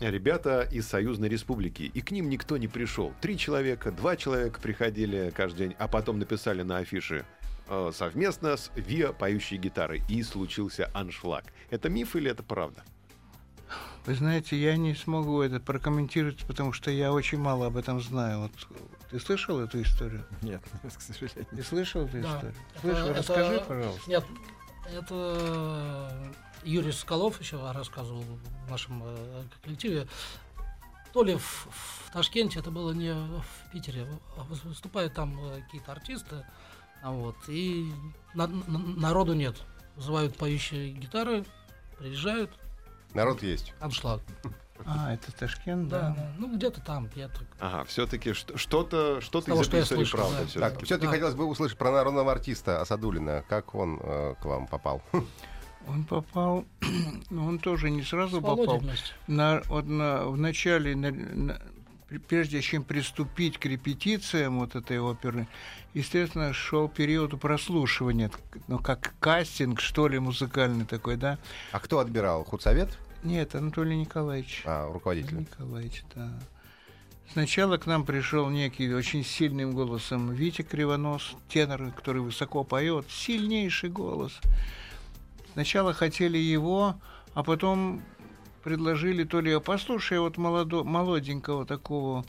ребята 0.00 0.62
из 0.62 0.86
Союзной 0.88 1.28
Республики, 1.28 1.82
и 1.82 2.00
к 2.00 2.10
ним 2.10 2.28
никто 2.28 2.56
не 2.56 2.68
пришел. 2.68 3.12
Три 3.20 3.36
человека, 3.38 3.90
два 3.92 4.16
человека 4.16 4.60
приходили 4.60 5.32
каждый 5.36 5.68
день, 5.68 5.76
а 5.78 5.88
потом 5.88 6.18
написали 6.18 6.62
на 6.62 6.78
афише 6.78 7.24
э, 7.68 7.90
совместно 7.94 8.56
с 8.56 8.70
ВИА 8.74 9.12
поющие 9.12 9.58
гитары, 9.60 10.02
и 10.08 10.22
случился 10.22 10.90
аншлаг. 10.94 11.44
Это 11.70 11.88
миф 11.88 12.16
или 12.16 12.30
это 12.30 12.42
правда? 12.42 12.82
Вы 14.06 14.14
знаете, 14.14 14.56
я 14.56 14.76
не 14.76 14.94
смогу 14.94 15.42
это 15.42 15.58
прокомментировать, 15.58 16.44
потому 16.46 16.72
что 16.72 16.90
я 16.92 17.12
очень 17.12 17.38
мало 17.38 17.66
об 17.66 17.76
этом 17.76 18.00
знаю. 18.00 18.38
Вот 18.42 18.52
ты 19.10 19.18
слышал 19.18 19.58
эту 19.60 19.82
историю? 19.82 20.24
Нет, 20.42 20.62
к 20.96 21.00
сожалению. 21.00 21.46
Ты 21.50 21.62
слышал 21.64 22.02
эту 22.02 22.20
Да. 22.22 22.28
историю? 22.28 22.54
Это- 22.74 22.80
Слышал? 22.80 23.06
это- 23.08 23.18
Расскажи, 23.18 23.64
пожалуйста. 23.66 24.10
Нет, 24.10 24.24
это 24.94 26.32
Юрий 26.66 26.92
Соколов 26.92 27.40
еще 27.40 27.58
рассказывал 27.72 28.22
в 28.66 28.70
нашем 28.70 29.02
э, 29.04 29.42
коллективе. 29.62 30.06
То 31.12 31.22
ли 31.22 31.36
в, 31.36 31.68
в 31.70 32.10
Ташкенте, 32.12 32.58
это 32.58 32.70
было 32.70 32.92
не 32.92 33.12
в 33.14 33.72
Питере, 33.72 34.06
а 34.36 34.40
выс- 34.42 34.66
выступают 34.66 35.14
там 35.14 35.38
э, 35.50 35.62
какие-то 35.62 35.92
артисты, 35.92 36.44
а 37.02 37.10
вот, 37.12 37.36
и 37.48 37.90
на- 38.34 38.46
на- 38.48 38.78
народу 38.78 39.32
нет. 39.34 39.56
Вызывают 39.94 40.36
поющие 40.36 40.90
гитары, 40.92 41.44
приезжают, 41.98 42.50
Народ 43.14 43.42
есть. 43.42 43.72
аншлаг. 43.80 44.20
А, 44.84 45.14
это 45.14 45.32
Ташкент, 45.32 45.88
Да, 45.88 46.10
да. 46.14 46.32
ну 46.36 46.54
где-то 46.54 46.82
там, 46.82 47.06
где-то. 47.06 47.40
Ага, 47.60 47.84
все-таки 47.84 48.34
что-то 48.34 49.20
из 49.20 49.24
что 49.24 49.38
я 49.38 49.62
этой 49.62 49.80
истории 49.82 50.04
правда. 50.10 50.46
да. 50.54 50.60
Так, 50.70 50.82
все-таки 50.84 51.06
Да. 51.06 51.12
хотелось 51.12 51.34
бы 51.34 51.46
услышать 51.46 51.78
про 51.78 51.90
народного 51.90 52.30
артиста 52.30 52.82
Асадулина. 52.82 53.42
Как 53.48 53.74
он 53.74 53.98
э, 54.02 54.34
к 54.40 54.44
вам 54.44 54.66
попал? 54.66 55.00
Он 55.86 56.04
попал, 56.04 56.64
ну, 57.30 57.46
он 57.46 57.58
тоже 57.58 57.90
не 57.90 58.02
сразу 58.02 58.40
попал. 58.40 58.80
На, 59.26 59.62
вот 59.66 59.86
на- 59.86 60.24
в 60.26 60.36
начале, 60.36 60.96
на- 60.96 61.10
на- 61.12 61.60
прежде 62.28 62.60
чем 62.60 62.82
приступить 62.84 63.58
к 63.58 63.66
репетициям 63.66 64.58
вот 64.58 64.74
этой 64.74 64.98
оперы, 65.00 65.46
естественно, 65.94 66.52
шел 66.52 66.88
период 66.88 67.38
прослушивания, 67.40 68.30
ну, 68.68 68.78
как 68.78 69.14
кастинг, 69.20 69.80
что 69.80 70.08
ли, 70.08 70.18
музыкальный 70.18 70.84
такой, 70.84 71.16
да? 71.16 71.38
А 71.72 71.80
кто 71.80 71.98
отбирал? 72.00 72.44
Худсовет? 72.44 72.96
Нет, 73.22 73.54
Анатолий 73.54 73.96
Николаевич. 73.96 74.62
А, 74.64 74.92
руководитель. 74.92 75.38
Николаевич, 75.40 76.04
да. 76.14 76.30
Сначала 77.32 77.76
к 77.76 77.86
нам 77.86 78.04
пришел 78.04 78.48
некий 78.50 78.92
очень 78.94 79.24
сильным 79.24 79.72
голосом 79.72 80.32
Витя 80.32 80.62
Кривонос, 80.62 81.34
тенор, 81.48 81.90
который 81.90 82.22
высоко 82.22 82.62
поет, 82.62 83.06
сильнейший 83.10 83.90
голос. 83.90 84.38
Сначала 85.56 85.94
хотели 85.94 86.36
его, 86.36 87.00
а 87.32 87.42
потом 87.42 88.02
предложили 88.62 89.24
то 89.24 89.40
ли 89.40 89.58
послушай 89.58 90.18
вот 90.18 90.36
молодо, 90.36 90.84
молоденького 90.84 91.64
такого, 91.64 92.26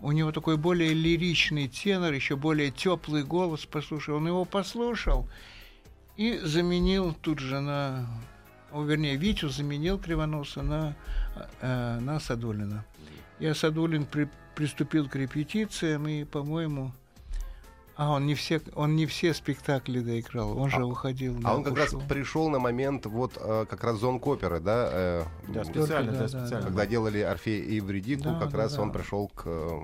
у 0.00 0.12
него 0.12 0.32
такой 0.32 0.56
более 0.56 0.94
лиричный 0.94 1.68
тенор, 1.68 2.14
еще 2.14 2.36
более 2.36 2.70
теплый 2.70 3.22
голос, 3.22 3.66
послушай. 3.66 4.14
Он 4.14 4.26
его 4.26 4.46
послушал 4.46 5.28
и 6.16 6.38
заменил 6.38 7.12
тут 7.12 7.38
же 7.38 7.60
на, 7.60 8.06
о, 8.72 8.82
вернее, 8.82 9.16
Витю 9.16 9.50
заменил 9.50 9.98
Кривоноса 9.98 10.62
на, 10.62 10.96
э, 11.60 11.98
на 12.00 12.18
Садулина. 12.18 12.86
И 13.40 13.52
Садулин 13.52 14.06
при- 14.06 14.30
приступил 14.54 15.06
к 15.06 15.16
репетициям 15.16 16.08
и, 16.08 16.24
по-моему, 16.24 16.94
а 17.96 18.12
он 18.12 18.26
не 18.26 18.34
все, 18.34 18.60
он 18.74 18.96
не 18.96 19.06
все 19.06 19.34
спектакли 19.34 20.00
доиграл, 20.00 20.56
он 20.58 20.70
же 20.70 20.84
уходил. 20.84 21.36
А 21.38 21.42
да, 21.42 21.54
он 21.56 21.64
как 21.64 21.76
раз 21.76 21.88
ушел. 21.88 22.02
пришел 22.08 22.48
на 22.48 22.58
момент 22.58 23.06
вот 23.06 23.36
э, 23.40 23.66
как 23.68 23.84
раз 23.84 23.98
зон 23.98 24.20
оперы, 24.22 24.60
да? 24.60 24.88
э, 24.92 25.24
Да, 25.48 25.64
специально, 25.64 26.12
да, 26.12 26.18
да, 26.18 26.28
да, 26.28 26.28
специально. 26.28 26.66
Когда 26.66 26.86
делали 26.86 27.18
Орфея 27.20 27.62
и 27.62 27.74
Евредику, 27.76 28.24
Да, 28.24 28.38
как 28.38 28.50
да, 28.52 28.58
раз 28.58 28.74
да. 28.74 28.82
он 28.82 28.92
пришел 28.92 29.28
к... 29.28 29.42
э, 29.46 29.80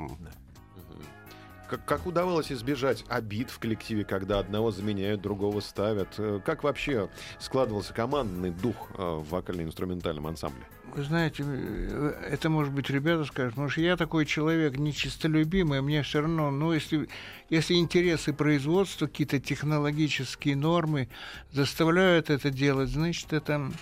Как, 1.68 1.84
как 1.84 2.06
удавалось 2.06 2.52
избежать 2.52 3.04
обид 3.08 3.50
в 3.50 3.58
коллективе, 3.58 4.04
когда 4.04 4.38
одного 4.38 4.70
заменяют, 4.70 5.20
другого 5.20 5.60
ставят? 5.60 6.08
Э, 6.18 6.40
Как 6.44 6.62
вообще 6.62 7.08
складывался 7.38 7.92
командный 7.92 8.50
дух 8.50 8.76
э, 8.96 9.02
в 9.02 9.28
вокально-инструментальном 9.30 10.28
ансамбле? 10.28 10.62
Вы 10.94 11.02
знаете, 11.02 11.44
э, 11.44 12.28
это, 12.30 12.48
может 12.50 12.72
быть, 12.72 12.88
ребята 12.88 13.24
скажут, 13.24 13.54
потому 13.54 13.68
что 13.68 13.80
я 13.80 13.96
такой 13.96 14.26
человек 14.26 14.78
нечистолюбимый, 14.78 15.80
мне 15.80 16.02
все 16.02 16.20
равно, 16.20 16.50
ну, 16.52 16.72
если, 16.72 17.08
если 17.50 17.74
интересы 17.74 18.32
производства, 18.32 19.06
какие-то 19.06 19.40
технологические 19.40 20.54
нормы 20.54 21.08
заставляют 21.50 22.30
это 22.30 22.50
делать, 22.50 22.90
значит, 22.90 23.32
это, 23.32 23.72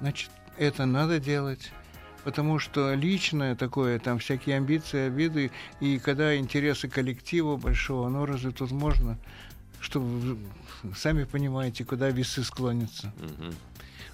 значит, 0.00 0.30
это 0.58 0.84
надо 0.84 1.20
делать. 1.20 1.70
Потому 2.24 2.58
что 2.58 2.94
личное 2.94 3.56
такое, 3.56 3.98
там 3.98 4.18
всякие 4.18 4.56
амбиции, 4.56 5.06
обиды, 5.06 5.50
и 5.80 5.98
когда 5.98 6.36
интересы 6.36 6.88
коллектива 6.88 7.56
большого, 7.56 8.08
ну 8.08 8.26
разве 8.26 8.50
тут 8.50 8.70
можно, 8.70 9.18
что 9.80 10.00
вы 10.00 10.36
сами 10.94 11.24
понимаете, 11.24 11.84
куда 11.84 12.10
весы 12.10 12.44
склонятся. 12.44 13.12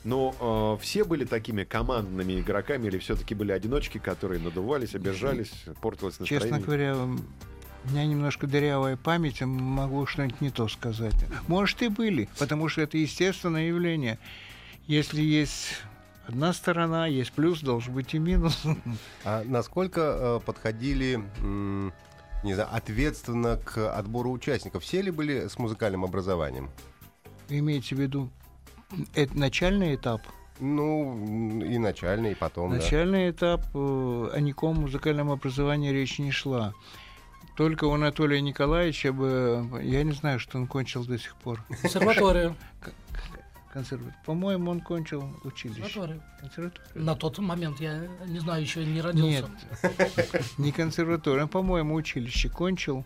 Но 0.04 0.76
э, 0.78 0.82
все 0.82 1.02
были 1.02 1.24
такими 1.24 1.64
командными 1.64 2.40
игроками 2.40 2.86
или 2.86 2.98
все-таки 2.98 3.34
были 3.34 3.50
одиночки, 3.50 3.98
которые 3.98 4.40
надувались, 4.40 4.94
обижались, 4.94 5.50
портилось 5.80 6.20
настроение? 6.20 6.48
Честно 6.48 6.64
говоря, 6.64 6.96
у 6.96 7.90
меня 7.90 8.06
немножко 8.06 8.46
дырявая 8.46 8.96
память, 8.96 9.42
а 9.42 9.46
могу 9.46 10.06
что-нибудь 10.06 10.40
не 10.40 10.50
то 10.50 10.68
сказать. 10.68 11.14
Может, 11.48 11.82
и 11.82 11.88
были, 11.88 12.28
потому 12.38 12.68
что 12.68 12.82
это 12.82 12.98
естественное 12.98 13.66
явление. 13.66 14.20
Если 14.86 15.20
есть 15.20 15.82
одна 16.26 16.52
сторона, 16.52 17.06
есть 17.06 17.32
плюс, 17.32 17.60
должен 17.60 17.94
быть 17.94 18.14
и 18.14 18.18
минус. 18.18 18.62
А 19.24 19.42
насколько 19.44 20.00
э, 20.00 20.40
подходили, 20.44 21.22
не 22.42 22.54
знаю, 22.54 22.68
ответственно 22.72 23.56
к 23.56 23.92
отбору 23.92 24.30
участников? 24.30 24.82
Все 24.82 25.02
ли 25.02 25.10
были 25.10 25.48
с 25.48 25.58
музыкальным 25.58 26.04
образованием? 26.04 26.70
Имеете 27.48 27.94
в 27.94 28.00
виду 28.00 28.30
это 29.14 29.36
начальный 29.36 29.94
этап? 29.94 30.22
Ну, 30.58 31.60
и 31.62 31.76
начальный, 31.76 32.32
и 32.32 32.34
потом, 32.34 32.70
да. 32.70 32.76
Начальный 32.76 33.30
этап 33.30 33.62
э, 33.74 33.78
о 33.78 34.40
никаком 34.40 34.80
музыкальном 34.80 35.30
образовании 35.30 35.90
речь 35.90 36.18
не 36.18 36.30
шла. 36.30 36.72
Только 37.56 37.84
у 37.84 37.92
Анатолия 37.92 38.40
Николаевича 38.40 39.12
бы, 39.12 39.66
я 39.82 40.02
не 40.02 40.12
знаю, 40.12 40.38
что 40.38 40.58
он 40.58 40.66
кончил 40.66 41.04
до 41.04 41.18
сих 41.18 41.36
пор. 41.36 41.62
Консерваторию. 41.82 42.54
Консерватор. 43.76 44.14
По-моему, 44.24 44.70
он 44.70 44.80
кончил 44.80 45.38
училище. 45.44 45.82
Консерваторию. 45.82 46.22
Консерваторию. 46.40 47.04
На 47.04 47.14
тот 47.14 47.38
момент 47.40 47.78
я 47.78 48.08
не 48.26 48.38
знаю, 48.38 48.62
еще 48.62 48.82
не 48.82 48.94
Нет, 48.94 49.04
родился. 49.04 49.50
не 50.56 50.72
консерваторию, 50.72 51.42
он, 51.42 51.50
по-моему, 51.50 51.94
училище 51.94 52.48
кончил 52.48 53.04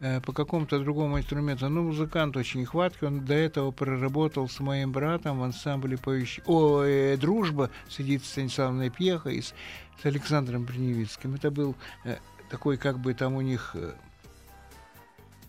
э, 0.00 0.20
по 0.20 0.34
какому-то 0.34 0.80
другому 0.80 1.18
инструменту. 1.18 1.70
Ну, 1.70 1.84
музыкант 1.84 2.36
очень 2.36 2.66
хваткий, 2.66 3.06
он 3.06 3.24
до 3.24 3.32
этого 3.32 3.70
проработал 3.70 4.50
с 4.50 4.60
моим 4.60 4.92
братом 4.92 5.40
в 5.40 5.44
ансамбле 5.44 5.96
поющий... 5.96 6.42
О, 6.44 6.82
э, 6.82 7.16
«Дружба» 7.16 7.70
с 7.88 7.98
Эдитой 7.98 8.26
Станиславовной 8.26 8.90
Пьехой 8.90 9.36
и 9.36 9.40
с, 9.40 9.54
с 10.02 10.04
Александром 10.04 10.64
Бриневицким. 10.64 11.36
Это 11.36 11.50
был 11.50 11.74
э, 12.04 12.18
такой, 12.50 12.76
как 12.76 12.98
бы 12.98 13.14
там 13.14 13.32
у 13.36 13.40
них... 13.40 13.70
э, 13.76 13.92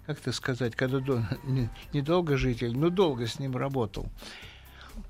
как 0.06 0.22
это 0.22 0.32
сказать, 0.32 0.74
когда 0.74 1.00
до- 1.00 1.26
не- 1.44 1.70
недолго 1.92 2.38
житель, 2.38 2.78
но 2.78 2.90
долго 2.90 3.28
с 3.28 3.40
ним 3.40 3.58
работал. 3.58 4.08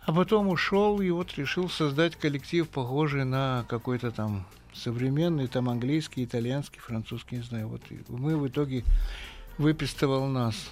А 0.06 0.12
потом 0.14 0.50
ушел 0.50 1.00
и 1.02 1.10
вот 1.10 1.36
решил 1.38 1.70
создать 1.70 2.16
коллектив, 2.16 2.68
похожий 2.68 3.24
на 3.24 3.66
какой-то 3.70 4.12
там 4.12 4.46
современный, 4.74 5.48
там 5.48 5.70
английский, 5.70 6.26
итальянский, 6.26 6.80
французский, 6.80 7.38
не 7.38 7.44
знаю. 7.44 7.70
Вот 7.70 7.82
мы 8.10 8.38
в 8.38 8.48
итоге 8.48 8.84
выпистывал 9.58 10.28
нас. 10.28 10.72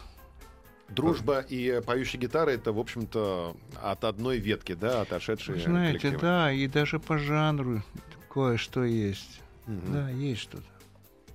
Дружба 0.89 1.39
и 1.39 1.82
поющие 1.86 2.22
гитары 2.22 2.54
это, 2.54 2.74
в 2.74 2.80
общем-то, 2.80 3.56
от 3.82 4.04
одной 4.04 4.39
ветки, 4.39 4.74
да, 4.74 5.02
отошедшие 5.02 5.62
знаете, 5.62 6.00
коллективы. 6.00 6.22
да, 6.22 6.52
и 6.52 6.67
даже 6.67 7.00
по 7.00 7.17
жанру 7.17 7.82
кое-что 8.30 8.84
есть. 8.84 9.39
Мгм. 9.67 9.94
Да, 9.94 10.10
есть 10.10 10.41
что-то. 10.41 10.65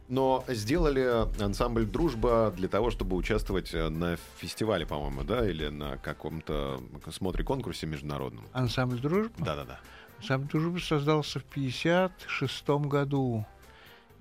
Но 0.09 0.45
сделали 0.49 1.27
ансамбль 1.43 1.85
«Дружба» 1.85 2.53
для 2.57 2.69
того, 2.69 2.91
чтобы 2.91 3.17
участвовать 3.17 3.75
э, 3.75 3.89
на 3.89 4.17
фестивале, 4.39 4.87
по-моему, 4.87 5.25
да, 5.25 5.49
или 5.49 5.69
на 5.69 5.97
каком-то 5.99 6.81
смотре-конкурсе 7.11 7.87
международном. 7.87 8.47
Ансамбль 8.53 9.01
дружбы. 9.01 9.33
Да-да-да. 9.39 9.81
Ансамбль 10.19 10.49
дружбы 10.49 10.81
создался 10.81 11.41
в 11.41 11.45
1956 11.51 12.69
году. 12.89 13.45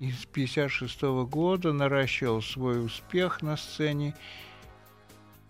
И 0.00 0.10
с 0.10 0.26
1956 0.26 1.02
года 1.30 1.72
наращивал 1.72 2.42
свой 2.42 2.84
успех 2.84 3.40
на 3.42 3.56
сцене. 3.56 4.14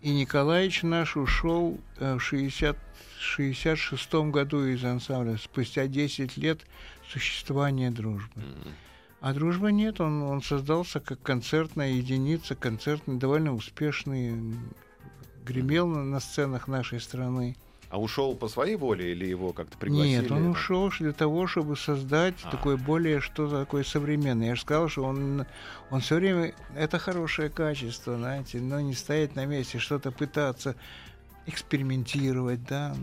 И 0.03 0.11
Николаевич 0.11 0.83
наш 0.83 1.16
ушел 1.16 1.79
э, 1.99 2.16
в 2.16 2.20
60 2.20 2.77
66 3.18 4.14
году 4.31 4.64
из 4.66 4.85
ансамбля, 4.85 5.37
спустя 5.38 5.87
10 5.87 6.37
лет 6.37 6.61
существования 7.09 7.90
дружбы. 7.90 8.40
Мгм. 8.40 8.75
А 9.20 9.33
дружбы 9.33 9.72
нет, 9.72 10.00
он, 10.00 10.22
он 10.22 10.42
создался 10.42 11.00
как 11.00 11.20
концертная 11.22 11.90
единица, 11.90 12.55
концертный, 12.55 13.16
довольно 13.16 13.55
успешный, 13.55 14.55
гремел 15.44 15.87
на, 15.87 16.05
на 16.05 16.20
сценах 16.20 16.68
нашей 16.68 17.00
страны. 17.00 17.57
А 17.88 18.00
ушел 18.00 18.35
по 18.35 18.48
своей 18.48 18.76
воле 18.76 19.12
или 19.12 19.26
его 19.26 19.52
как-то 19.52 19.79
пригласили? 19.79 20.22
Нет, 20.22 20.31
он 20.31 20.48
ушел 20.48 20.90
для 20.98 21.12
того, 21.12 21.46
чтобы 21.46 21.76
создать 21.76 22.35
А. 22.42 22.50
такое 22.50 22.76
более 22.76 23.20
что-то 23.20 23.61
такое 23.61 23.85
современное. 23.85 24.48
Я 24.48 24.55
же 24.57 24.62
сказал, 24.62 24.88
что 24.88 25.05
он, 25.05 25.46
он 25.90 26.00
все 26.00 26.16
время 26.16 26.52
это 26.74 26.98
хорошее 26.98 27.48
качество, 27.48 28.16
знаете, 28.16 28.61
но 28.61 28.81
не 28.81 28.92
стоять 28.94 29.37
на 29.37 29.46
месте, 29.46 29.79
что-то 29.79 30.11
пытаться 30.11 30.74
экспериментировать, 31.46 32.64
да. 32.64 32.94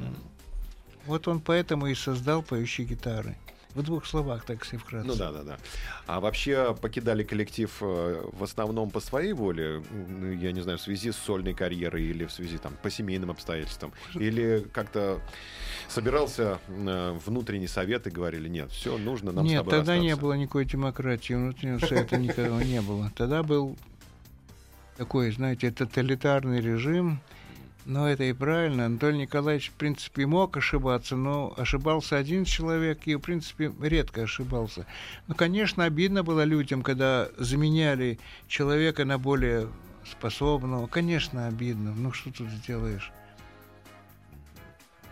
Вот 1.06 1.28
он 1.28 1.40
поэтому 1.40 1.88
и 1.88 1.96
создал 1.96 2.44
поющие 2.44 2.86
гитары. 2.86 3.38
В 3.76 3.82
двух 3.82 4.06
словах, 4.06 4.46
так 4.46 4.64
если 4.64 4.78
вкратце. 4.78 5.08
Ну 5.08 5.16
да, 5.16 5.32
да, 5.32 5.44
да. 5.44 5.58
А 6.06 6.20
вообще 6.20 6.76
покидали 6.80 7.24
коллектив 7.24 7.76
э, 7.82 8.24
в 8.32 8.44
основном 8.44 8.92
по 8.92 9.00
своей 9.00 9.34
воле, 9.34 9.84
ну, 9.92 10.32
я 10.32 10.52
не 10.52 10.62
знаю, 10.62 10.78
в 10.78 10.82
связи 10.82 11.12
с 11.12 11.16
сольной 11.16 11.54
карьерой 11.56 12.04
или 12.04 12.26
в 12.26 12.32
связи 12.32 12.58
там 12.60 12.74
по 12.84 12.92
семейным 12.92 13.32
обстоятельствам, 13.32 13.92
или 14.14 14.66
как-то 14.72 15.20
собирался 15.88 16.60
э, 16.68 17.20
внутренний 17.26 17.68
совет 17.68 18.06
и 18.06 18.12
говорили, 18.12 18.48
нет, 18.48 18.72
все 18.72 18.98
нужно 18.98 19.32
нам 19.32 19.48
с 19.48 19.50
Нет, 19.50 19.60
тобой 19.60 19.72
тогда 19.72 19.98
не 19.98 20.10
расстаться». 20.10 20.22
было 20.22 20.34
никакой 20.34 20.66
демократии, 20.66 21.34
внутреннего 21.34 21.80
совета 21.80 22.18
никогда 22.18 22.64
не 22.64 22.82
было. 22.82 23.12
Тогда 23.16 23.42
был 23.42 23.76
такой, 24.98 25.32
знаете, 25.32 25.72
тоталитарный 25.72 26.62
режим, 26.62 27.22
но 27.86 28.10
это 28.10 28.24
и 28.24 28.34
правильно. 28.34 28.86
Анатолий 28.86 29.20
Николаевич, 29.20 29.70
в 29.70 29.74
принципе, 29.74 30.26
мог 30.26 30.56
ошибаться, 30.58 31.16
но 31.16 31.54
ошибался 31.58 32.18
один 32.18 32.46
человек 32.46 33.00
и, 33.06 33.16
в 33.16 33.20
принципе, 33.20 33.72
редко 33.82 34.24
ошибался. 34.24 34.86
Ну, 35.28 35.36
конечно, 35.36 35.84
обидно 35.84 36.24
было 36.24 36.44
людям, 36.44 36.82
когда 36.82 37.30
заменяли 37.38 38.20
человека 38.48 39.06
на 39.06 39.18
более 39.18 39.68
способного. 40.10 40.88
Конечно, 40.88 41.48
обидно. 41.48 41.94
Ну, 41.96 42.12
что 42.12 42.32
тут 42.32 42.50
сделаешь? 42.50 43.12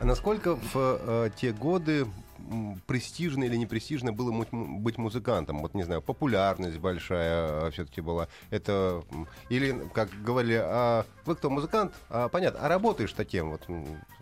А 0.02 0.06
насколько 0.06 0.56
в 0.56 0.72
э, 0.76 1.30
те 1.36 1.52
годы 1.52 2.08
престижно 2.88 3.44
или 3.44 3.56
не 3.56 3.68
престижно 3.68 4.12
было 4.12 4.32
быть 4.52 4.98
музыкантом? 4.98 5.62
Вот 5.62 5.76
не 5.76 5.84
знаю, 5.84 6.02
популярность 6.02 6.80
большая 6.80 7.70
все-таки 7.70 8.02
была. 8.02 8.28
Это 8.50 9.04
или 9.50 9.80
как 9.94 10.10
говорили, 10.24 10.60
а 10.60 11.06
вы 11.26 11.36
кто 11.36 11.52
музыкант? 11.52 11.94
А, 12.10 12.30
понятно. 12.30 12.62
А 12.62 12.68
работаешь 12.68 13.14
таким 13.14 13.52
вот, 13.52 13.68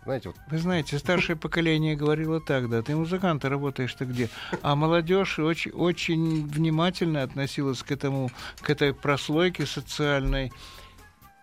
знаете, 0.04 0.28
вот. 0.28 0.36
Вы 0.50 0.58
знаете, 0.58 0.98
старшее 0.98 1.36
поколение 1.36 1.96
говорило 1.96 2.42
так, 2.42 2.68
да, 2.68 2.82
ты 2.82 2.94
музыкант, 2.94 3.46
а 3.46 3.48
работаешь 3.48 3.94
ты 3.94 4.04
где? 4.04 4.28
А 4.60 4.76
молодежь 4.76 5.38
очень, 5.38 5.70
очень 5.70 6.46
внимательно 6.46 7.22
относилась 7.22 7.82
к 7.82 7.90
этому, 7.90 8.30
к 8.60 8.68
этой 8.68 8.92
прослойке 8.92 9.64
социальной, 9.64 10.52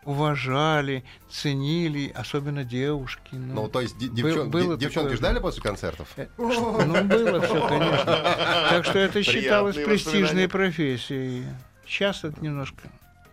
уважали, 0.07 1.03
ценили, 1.29 2.11
особенно 2.15 2.63
девушки. 2.63 3.29
Ну, 3.33 3.53
Ну, 3.63 3.67
то 3.67 3.81
есть 3.81 3.95
девчон- 3.97 4.49
было 4.49 4.77
де- 4.77 4.85
девчонки 4.85 5.09
такое, 5.09 5.17
ждали 5.17 5.35
да. 5.35 5.41
после 5.41 5.61
концертов? 5.61 6.07
Э, 6.15 6.27
ну, 6.37 7.03
было 7.03 7.41
все, 7.41 7.67
конечно. 7.67 8.05
Так 8.69 8.85
что 8.85 8.99
это 8.99 9.21
считалось 9.23 9.75
престижной 9.75 10.47
профессией. 10.47 11.43
Сейчас 11.85 12.23
это 12.23 12.39
немножко 12.43 12.81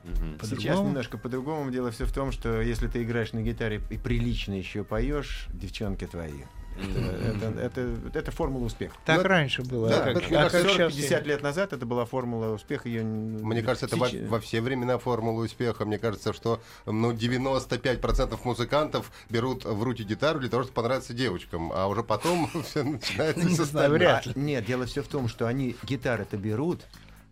Мгм. 0.04 0.37
Сейчас 0.42 0.50
по-другому. 0.50 0.88
немножко 0.88 1.16
по-другому. 1.18 1.70
Дело 1.70 1.90
все 1.90 2.04
в 2.04 2.12
том, 2.12 2.30
что 2.30 2.60
если 2.60 2.88
ты 2.88 3.02
играешь 3.04 3.32
на 3.32 3.40
гитаре 3.40 3.80
и 3.90 3.96
прилично 3.96 4.52
еще 4.52 4.84
поешь, 4.84 5.46
девчонки 5.54 6.06
твои. 6.06 6.42
Это, 6.76 7.46
это, 7.60 7.80
это- 7.80 8.18
это 8.18 8.30
формула 8.32 8.64
успеха. 8.64 8.94
Так 9.04 9.18
Ну, 9.18 9.28
раньше 9.28 9.62
было. 9.62 9.88
да, 9.88 10.04
а 10.04 10.14
как, 10.14 10.24
а 10.32 10.50
как 10.50 10.64
40-50 10.64 10.90
сейчас? 10.90 11.24
лет 11.24 11.42
назад 11.42 11.72
это 11.72 11.87
была 11.87 12.04
формула 12.04 12.54
успеха. 12.54 12.88
Ее... 12.88 13.02
Мне 13.04 13.62
кажется, 13.62 13.87
это 13.87 13.96
во, 13.96 14.08
во 14.28 14.40
все 14.40 14.60
времена 14.60 14.98
формула 14.98 15.44
успеха. 15.44 15.84
Мне 15.84 15.98
кажется, 15.98 16.32
что 16.32 16.60
ну, 16.87 17.12
95% 17.12 18.38
музыкантов 18.44 19.10
берут 19.30 19.64
в 19.64 19.82
руки 19.82 20.02
гитару 20.02 20.40
для 20.40 20.48
того, 20.48 20.62
чтобы 20.64 20.74
понравиться 20.74 21.14
девочкам. 21.14 21.72
А 21.72 21.87
уже 21.87 22.02
потом 22.02 22.48
все 22.64 22.82
начинается 22.82 23.48
с 23.48 23.72
ли. 23.72 24.32
Нет, 24.34 24.64
дело 24.66 24.87
все 24.87 25.02
в 25.02 25.08
том, 25.08 25.28
что 25.28 25.46
они 25.46 25.76
гитары-то 25.84 26.37
берут, 26.37 26.82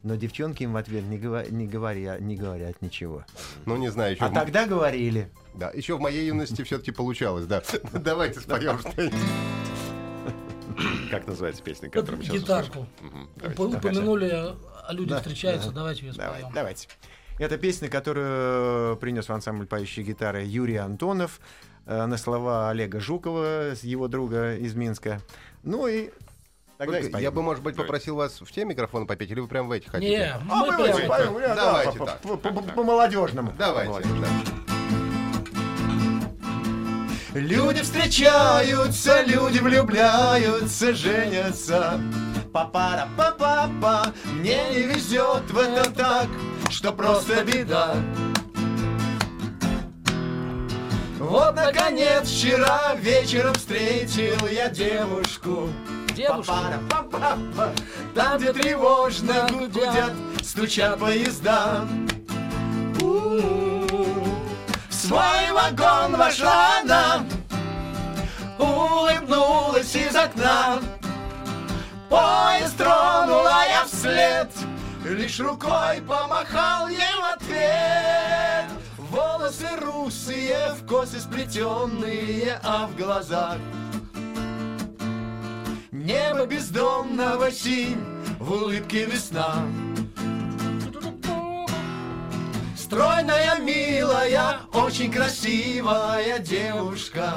но 0.03 0.17
девчонки 0.17 0.63
им 0.65 0.73
в 0.73 0.77
ответ 0.77 1.05
не, 1.05 1.19
говоря, 1.19 1.49
не, 1.51 1.67
говоря, 1.67 2.19
не 2.19 2.37
говорят 2.37 2.81
ничего. 2.83 3.25
Ну, 3.67 3.77
не 3.77 3.91
знаю, 3.91 4.15
еще, 4.15 4.25
А 4.25 4.31
тогда 4.31 4.67
говорили. 4.67 5.31
да, 5.55 5.71
еще 5.71 5.97
в 5.97 6.01
моей 6.01 6.27
юности 6.27 6.63
все-таки 6.63 6.91
получалось, 6.93 7.47
да. 7.47 7.63
Давайте 7.93 8.41
споем 8.41 8.79
что-нибудь. 8.79 9.19
Как 11.11 11.27
называется 11.27 11.63
песня, 11.63 11.91
которую 11.91 12.19
мы 12.19 12.25
сейчас 12.25 12.43
гитарку. 12.43 12.87
Упомянули, 13.59 14.55
Да, 15.07 15.19
встречаются, 15.19 15.69
да. 15.69 15.75
давайте 15.77 16.07
ее 16.07 16.13
споем. 16.15 16.51
давайте. 16.55 16.89
Это 17.39 17.59
песня, 17.59 17.89
которую 17.89 18.97
принес 18.97 19.29
в 19.29 19.33
ансамбль 19.33 19.67
поющей 19.67 20.03
гитары 20.03 20.43
Юрий 20.45 20.77
Антонов 20.77 21.41
э, 21.87 22.07
на 22.07 22.17
слова 22.17 22.71
Олега 22.71 23.01
Жукова, 23.01 23.73
его 23.83 24.07
друга 24.09 24.57
из 24.57 24.75
Минска. 24.75 25.21
Ну 25.63 25.87
и 25.87 26.11
тогда 26.79 27.03
споем. 27.03 27.19
Я 27.19 27.31
бы, 27.31 27.43
может 27.43 27.63
быть, 27.63 27.77
попросил 27.77 28.17
вас 28.17 28.41
в 28.41 28.51
те 28.53 28.65
микрофоны 28.65 29.07
попеть, 29.07 29.31
или 29.31 29.41
вы 29.41 29.49
прям 29.49 29.69
в 29.69 29.73
эти 29.73 29.85
Не, 29.85 29.91
хотите? 29.91 30.41
А 30.51 30.55
мы 30.65 30.73
споем, 30.73 31.09
да, 31.41 31.55
Давайте 31.55 31.99
по- 31.99 32.07
так. 32.07 32.21
по- 32.21 32.37
по- 32.37 32.51
по- 32.53 32.63
По-молодежному. 32.63 33.53
Давайте. 33.59 34.09
да. 34.21 34.29
Люди 37.35 37.81
встречаются, 37.83 39.23
люди 39.23 39.59
влюбляются, 39.59 40.93
женятся. 40.95 41.99
Папара 42.53 43.09
папа, 43.17 44.13
мне 44.35 44.61
не 44.71 44.83
везет 44.83 45.51
в 45.51 45.57
этом 45.59 45.95
так, 45.95 46.27
что 46.69 46.93
просто 46.93 47.43
беда. 47.43 47.95
Вот, 51.19 51.55
наконец, 51.55 52.29
вчера 52.29 52.95
вечером 52.97 53.55
встретил 53.55 54.47
я 54.49 54.69
девушку. 54.69 55.71
Девушку. 56.15 56.55
Там, 58.15 58.39
где 58.39 58.53
тревожно 58.53 59.47
гудят, 59.51 60.13
стучат 60.43 60.99
поезда. 60.99 61.87
В 64.89 64.95
свой 64.95 65.53
вагон 65.53 66.17
вошла 66.17 66.81
она, 66.81 67.25
улыбнулась 68.59 69.95
и 69.97 70.07
окна 70.07 70.79
Поезд 72.09 72.77
тронула 72.77 73.65
я 73.69 73.85
вслед 73.87 74.51
Лишь 75.05 75.41
рукой 75.41 76.01
помахал 76.07 76.89
ей 76.89 76.99
в 77.21 77.35
ответ 77.35 78.67
Волосы 78.99 79.69
русые, 79.81 80.75
в 80.79 80.87
косы 80.87 81.21
сплетенные, 81.21 82.61
а 82.63 82.87
в 82.87 82.97
глазах 82.97 83.57
Небо 86.03 86.47
бездомного 86.47 87.53
синь, 87.53 88.05
в 88.41 88.51
улыбке 88.51 89.05
весна. 89.05 89.63
Стройная, 92.77 93.61
милая, 93.61 94.63
очень 94.73 95.13
красивая 95.13 96.41
девушка. 96.41 97.35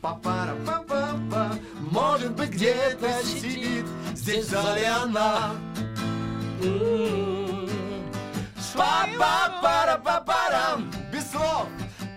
Папара 0.00 0.54
па 0.64 0.84
па 0.88 1.16
па 1.28 1.52
Может 1.80 2.30
быть 2.36 2.50
где-то 2.50 3.10
сидит. 3.24 3.86
Здесь 4.14 4.50
зале 4.50 4.86
она. 4.86 5.56
Папа 8.76 9.52
пара 9.60 9.98
па 9.98 10.20
парам 10.20 10.92
Без 11.12 11.28
слов. 11.28 11.66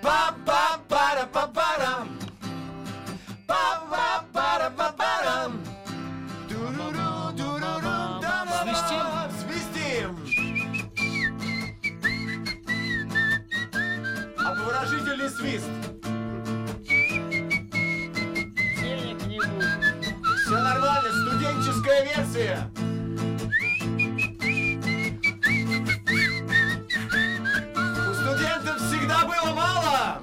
Папа 0.04 0.80
пара 0.88 1.28
па 1.34 1.48
парам 1.48 2.10
Папа 3.48 4.24
пара 4.32 4.72
па 4.78 4.94
Обворожительный 14.70 15.30
свист. 15.30 15.66
Все 20.46 20.58
нормально, 20.60 21.10
студенческая 21.26 22.04
версия. 22.06 22.72
У 28.06 28.14
студентов 28.14 28.78
всегда 28.78 29.26
было 29.26 29.54
мало. 29.56 30.22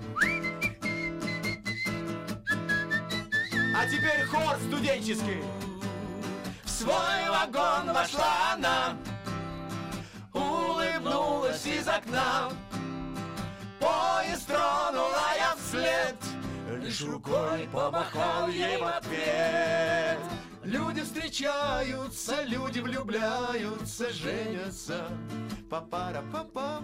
А 3.75 3.87
теперь 3.91 4.25
хор 4.27 4.57
студенческий. 4.69 5.43
В 6.63 6.71
свой 6.71 7.31
вагон 7.31 7.93
вошла 7.93 8.53
она 8.55 8.97
Улыбнулась 10.33 11.67
из 11.67 11.89
окна 11.89 12.51
тронула 14.47 15.35
я 15.37 15.55
вслед 15.57 16.17
Лишь 16.83 17.03
рукой 17.03 17.69
помахал 17.73 18.49
ей 18.49 18.79
в 18.79 18.85
ответ 18.85 20.19
Люди 20.65 21.03
встречаются, 21.03 22.43
люди 22.43 22.81
влюбляются, 22.81 24.13
женятся 24.13 25.09
Папара 25.71 26.25
папа 26.33 26.83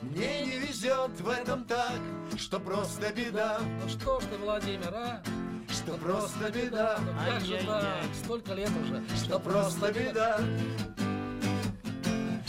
Мне 0.00 0.46
не 0.46 0.58
везет 0.58 1.20
в 1.20 1.28
этом 1.28 1.64
так, 1.64 2.00
что 2.36 2.58
просто 2.58 3.12
беда 3.12 3.60
Ну 3.82 3.88
что 3.88 4.20
ж 4.20 4.24
ты, 4.24 4.36
Владимир, 4.38 4.92
а? 4.94 5.22
Что 5.70 5.92
просто 5.94 6.50
беда 6.50 6.98
Ну 7.00 7.12
как 7.24 7.40
же 7.42 7.58
так? 7.64 8.04
Столько 8.24 8.54
лет 8.54 8.70
уже. 8.84 9.02
Что 9.16 9.38
просто 9.38 9.92
беда 9.92 10.40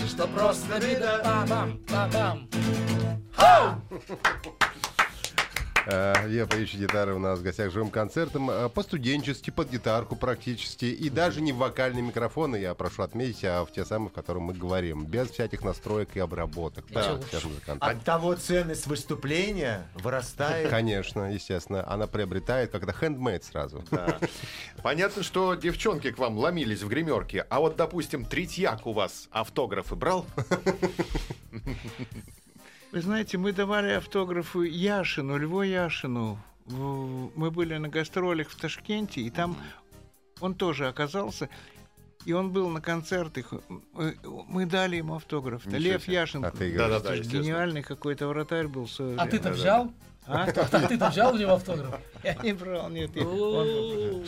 Что 0.07 0.27
просто 0.27 0.79
беда 0.79 1.19
Па-бам, 1.23 1.79
па-бам. 1.87 2.49
Э, 3.37 3.73
Я 5.85 6.47
поющий 6.49 6.79
гитары 6.79 7.13
у 7.13 7.19
нас 7.19 7.39
в 7.39 7.43
гостях 7.43 7.71
живым 7.71 7.89
концертом. 7.89 8.49
э, 8.49 8.69
По-студенчески, 8.69 9.49
под 9.49 9.69
гитарку 9.69 10.15
практически. 10.15 10.85
И 10.85 11.09
даже 11.09 11.41
не 11.41 11.51
в 11.51 11.57
вокальные 11.57 12.01
микрофоны, 12.03 12.55
я 12.55 12.73
прошу 12.73 13.03
отметить, 13.03 13.43
а 13.43 13.65
в 13.65 13.71
те 13.71 13.83
самые, 13.83 14.09
в 14.09 14.13
которых 14.13 14.43
мы 14.43 14.53
говорим. 14.53 15.05
Без 15.05 15.29
всяких 15.29 15.63
настроек 15.63 16.09
и 16.15 16.19
обработок. 16.19 16.85
Да. 16.89 17.19
От 17.79 18.03
того 18.03 18.35
ценность 18.35 18.87
выступления 18.87 19.87
вырастает. 19.95 20.69
Конечно, 20.69 21.33
естественно. 21.33 21.85
Она 21.89 22.07
приобретает 22.07 22.71
как-то 22.71 22.93
хендмейд 22.93 23.43
сразу. 23.43 23.83
Да. 23.91 24.19
Понятно, 24.81 25.23
что 25.23 25.55
девчонки 25.55 26.11
к 26.11 26.17
вам 26.17 26.37
ломились 26.37 26.81
в 26.81 26.87
гримерке, 26.87 27.45
а 27.49 27.59
вот, 27.59 27.75
допустим, 27.75 28.25
Третьяк 28.25 28.85
у 28.87 28.93
вас 28.93 29.27
автографы 29.31 29.95
брал? 29.95 30.25
Вы 32.93 33.01
знаете, 33.01 33.39
мы 33.39 33.53
давали 33.53 33.93
автографы 33.93 34.67
Яшину, 34.67 35.37
Льву 35.37 35.63
Яшину. 35.63 36.37
Мы 36.67 37.49
были 37.49 37.75
на 37.77 37.89
гастролях 37.89 38.49
в 38.49 38.55
Ташкенте, 38.55 39.21
и 39.21 39.31
там 39.31 39.57
он 40.39 40.53
тоже 40.53 40.87
оказался. 40.87 41.49
И 42.25 42.33
он 42.33 42.51
был 42.51 42.69
на 42.69 42.81
концертах. 42.81 43.51
Мы- 43.93 44.15
Мы 44.47 44.65
дали 44.67 44.97
ему 44.97 45.15
автограф. 45.15 45.65
Лев. 45.65 46.07
Яшин. 46.07 46.45
А 46.45 46.51
ты 46.51 46.71
Это 46.71 46.99
ж 47.15 47.17
естественно. 47.17 47.41
гениальный 47.43 47.81
какой-то 47.81 48.27
вратарь 48.27 48.67
был. 48.67 48.87
А 49.17 49.25
ты-то 49.25 49.49
взял? 49.49 49.91
А? 50.25 50.43
А 50.43 50.87
ты-то 50.87 51.09
взял 51.09 51.33
у 51.33 51.37
него 51.37 51.53
автограф? 51.53 51.99
Я 52.23 52.35
не 52.35 52.53
брал, 52.53 52.89
нет. 52.89 53.11
О, 53.17 54.23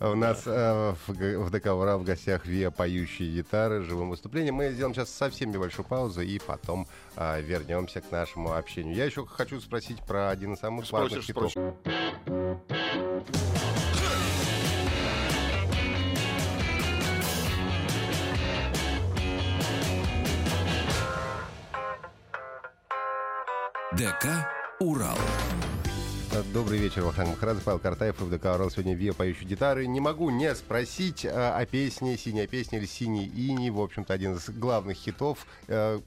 У 0.00 0.14
нас 0.14 0.42
э, 0.46 0.94
в, 1.06 1.12
в 1.12 1.50
ДК 1.50 1.66
«Урал» 1.66 1.98
в 1.98 2.04
гостях 2.04 2.46
Виа 2.46 2.70
поющие 2.70 3.32
гитары, 3.32 3.82
живым 3.82 4.10
выступлением. 4.10 4.56
Мы 4.56 4.70
сделаем 4.70 4.94
сейчас 4.94 5.10
совсем 5.10 5.50
небольшую 5.50 5.86
паузу 5.86 6.20
и 6.22 6.38
потом 6.38 6.86
э, 7.16 7.42
вернемся 7.42 8.00
к 8.00 8.10
нашему 8.10 8.54
общению. 8.54 8.94
Я 8.94 9.04
еще 9.04 9.26
хочу 9.26 9.60
спросить 9.60 9.98
про 10.06 10.30
один 10.30 10.54
из 10.54 10.60
самых 10.60 10.90
важных 10.92 11.24
хитов. 11.24 11.52
ДК 23.92 24.61
«Урал». 24.82 25.16
Добрый 26.52 26.78
вечер, 26.78 27.02
Вахтанг 27.02 27.28
Махарадзе, 27.28 27.62
Павел 27.62 27.78
Картаев, 27.78 28.16
ФДК 28.16 28.46
«Урал». 28.46 28.68
Сегодня 28.68 28.96
Виа 28.96 29.12
поющие 29.12 29.48
гитары. 29.48 29.86
Не 29.86 30.00
могу 30.00 30.28
не 30.30 30.52
спросить 30.56 31.24
э, 31.24 31.30
о 31.30 31.64
песне 31.66 32.18
«Синяя 32.18 32.48
песня» 32.48 32.78
или 32.80 32.86
«Синий 32.86 33.26
ини». 33.26 33.70
В 33.70 33.80
общем-то, 33.80 34.12
один 34.12 34.34
из 34.34 34.50
главных 34.50 34.96
хитов. 34.96 35.46
Э, 35.68 36.00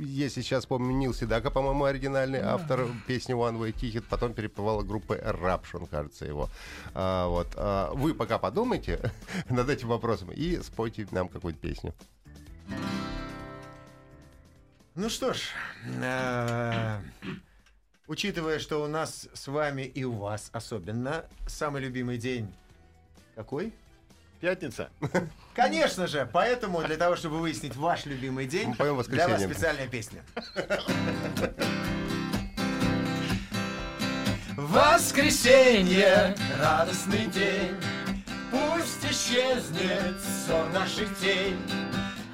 Если 0.00 0.40
сейчас 0.40 0.66
помню, 0.66 0.90
Нил 0.96 1.14
Седака, 1.14 1.50
по-моему, 1.50 1.84
оригинальный 1.84 2.40
автор 2.40 2.88
песни 3.06 3.36
«One 3.36 3.56
Way 3.56 3.72
Ticket». 3.72 4.04
Потом 4.10 4.34
переплывала 4.34 4.82
группа 4.82 5.12
Eruption, 5.12 5.86
кажется, 5.88 6.24
его. 6.24 6.48
А, 6.94 7.28
Вот. 7.28 7.48
А, 7.54 7.92
Вы 7.94 8.14
пока 8.14 8.38
подумайте 8.38 9.12
над 9.48 9.68
этим 9.68 9.88
вопросом 9.88 10.32
и 10.32 10.60
спойте 10.62 11.06
нам 11.12 11.28
какую-то 11.28 11.60
песню. 11.60 11.94
Ну 14.96 15.08
что 15.08 15.32
ж, 15.32 15.38
э, 16.02 16.98
учитывая, 18.08 18.58
что 18.58 18.82
у 18.82 18.88
нас 18.88 19.28
с 19.32 19.46
вами 19.46 19.82
и 19.82 20.02
у 20.02 20.12
вас 20.12 20.50
особенно 20.52 21.24
самый 21.46 21.80
любимый 21.82 22.18
день 22.18 22.52
какой? 23.36 23.72
Пятница. 24.40 24.90
Конечно 25.54 26.06
же, 26.06 26.28
поэтому 26.32 26.82
для 26.82 26.96
того, 26.96 27.14
чтобы 27.16 27.38
выяснить 27.38 27.76
ваш 27.76 28.06
любимый 28.06 28.46
день, 28.46 28.68
Мы 28.70 28.74
поем 28.74 29.00
для 29.02 29.28
вас 29.28 29.42
специальная 29.42 29.88
песня. 29.88 30.24
Воскресенье, 34.56 36.34
радостный 36.60 37.26
день, 37.26 37.76
Пусть 38.50 39.04
исчезнет 39.04 40.16
сон 40.46 40.72
наших 40.72 41.16
тень. 41.18 41.60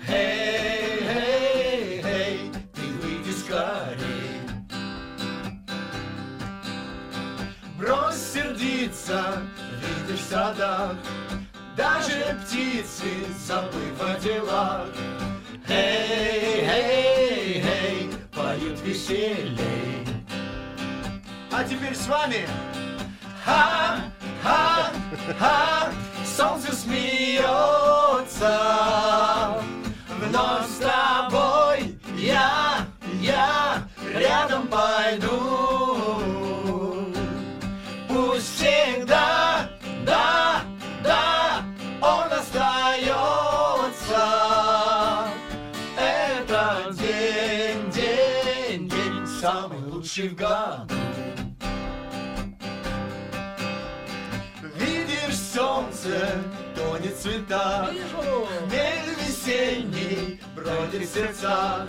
Эй, 0.08 1.00
эй, 1.02 2.02
эй, 2.02 2.52
ты 2.74 2.80
выйди 2.80 3.30
скорей. 3.30 3.83
Брось 7.84 8.32
сердиться, 8.32 9.42
видишь 10.08 10.20
в 10.20 10.30
садах, 10.30 10.94
Даже 11.76 12.38
птицы, 12.42 13.26
забыв 13.46 14.00
о 14.00 14.18
делах. 14.18 14.86
Эй, 15.68 16.62
эй, 16.62 17.62
эй, 17.62 18.10
поют 18.34 18.80
веселей. 18.80 20.06
А 21.52 21.62
теперь 21.62 21.94
с 21.94 22.06
вами 22.06 22.48
Ха, 23.44 23.98
ха, 24.42 24.90
ха, 25.38 25.92
солнце 26.24 26.74
смеется. 26.74 27.13
Вижу! 57.92 58.48
Хмель 58.68 59.14
весенний 59.20 60.40
бродит 60.56 61.08
в 61.08 61.14
сердцах. 61.14 61.88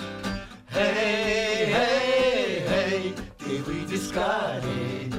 Эй, 0.75 1.73
эй, 1.73 2.65
эй, 2.67 3.15
ты 3.39 3.63
выйди 3.63 3.95
скорей. 3.95 5.13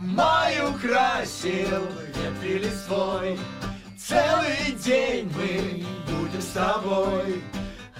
Май 0.00 0.58
украсил 0.68 1.86
ветви 2.14 2.58
листвой, 2.64 3.38
Целый 3.98 4.72
день 4.82 5.30
мы 5.34 5.84
будем 6.06 6.40
с 6.40 6.52
тобой. 6.52 7.42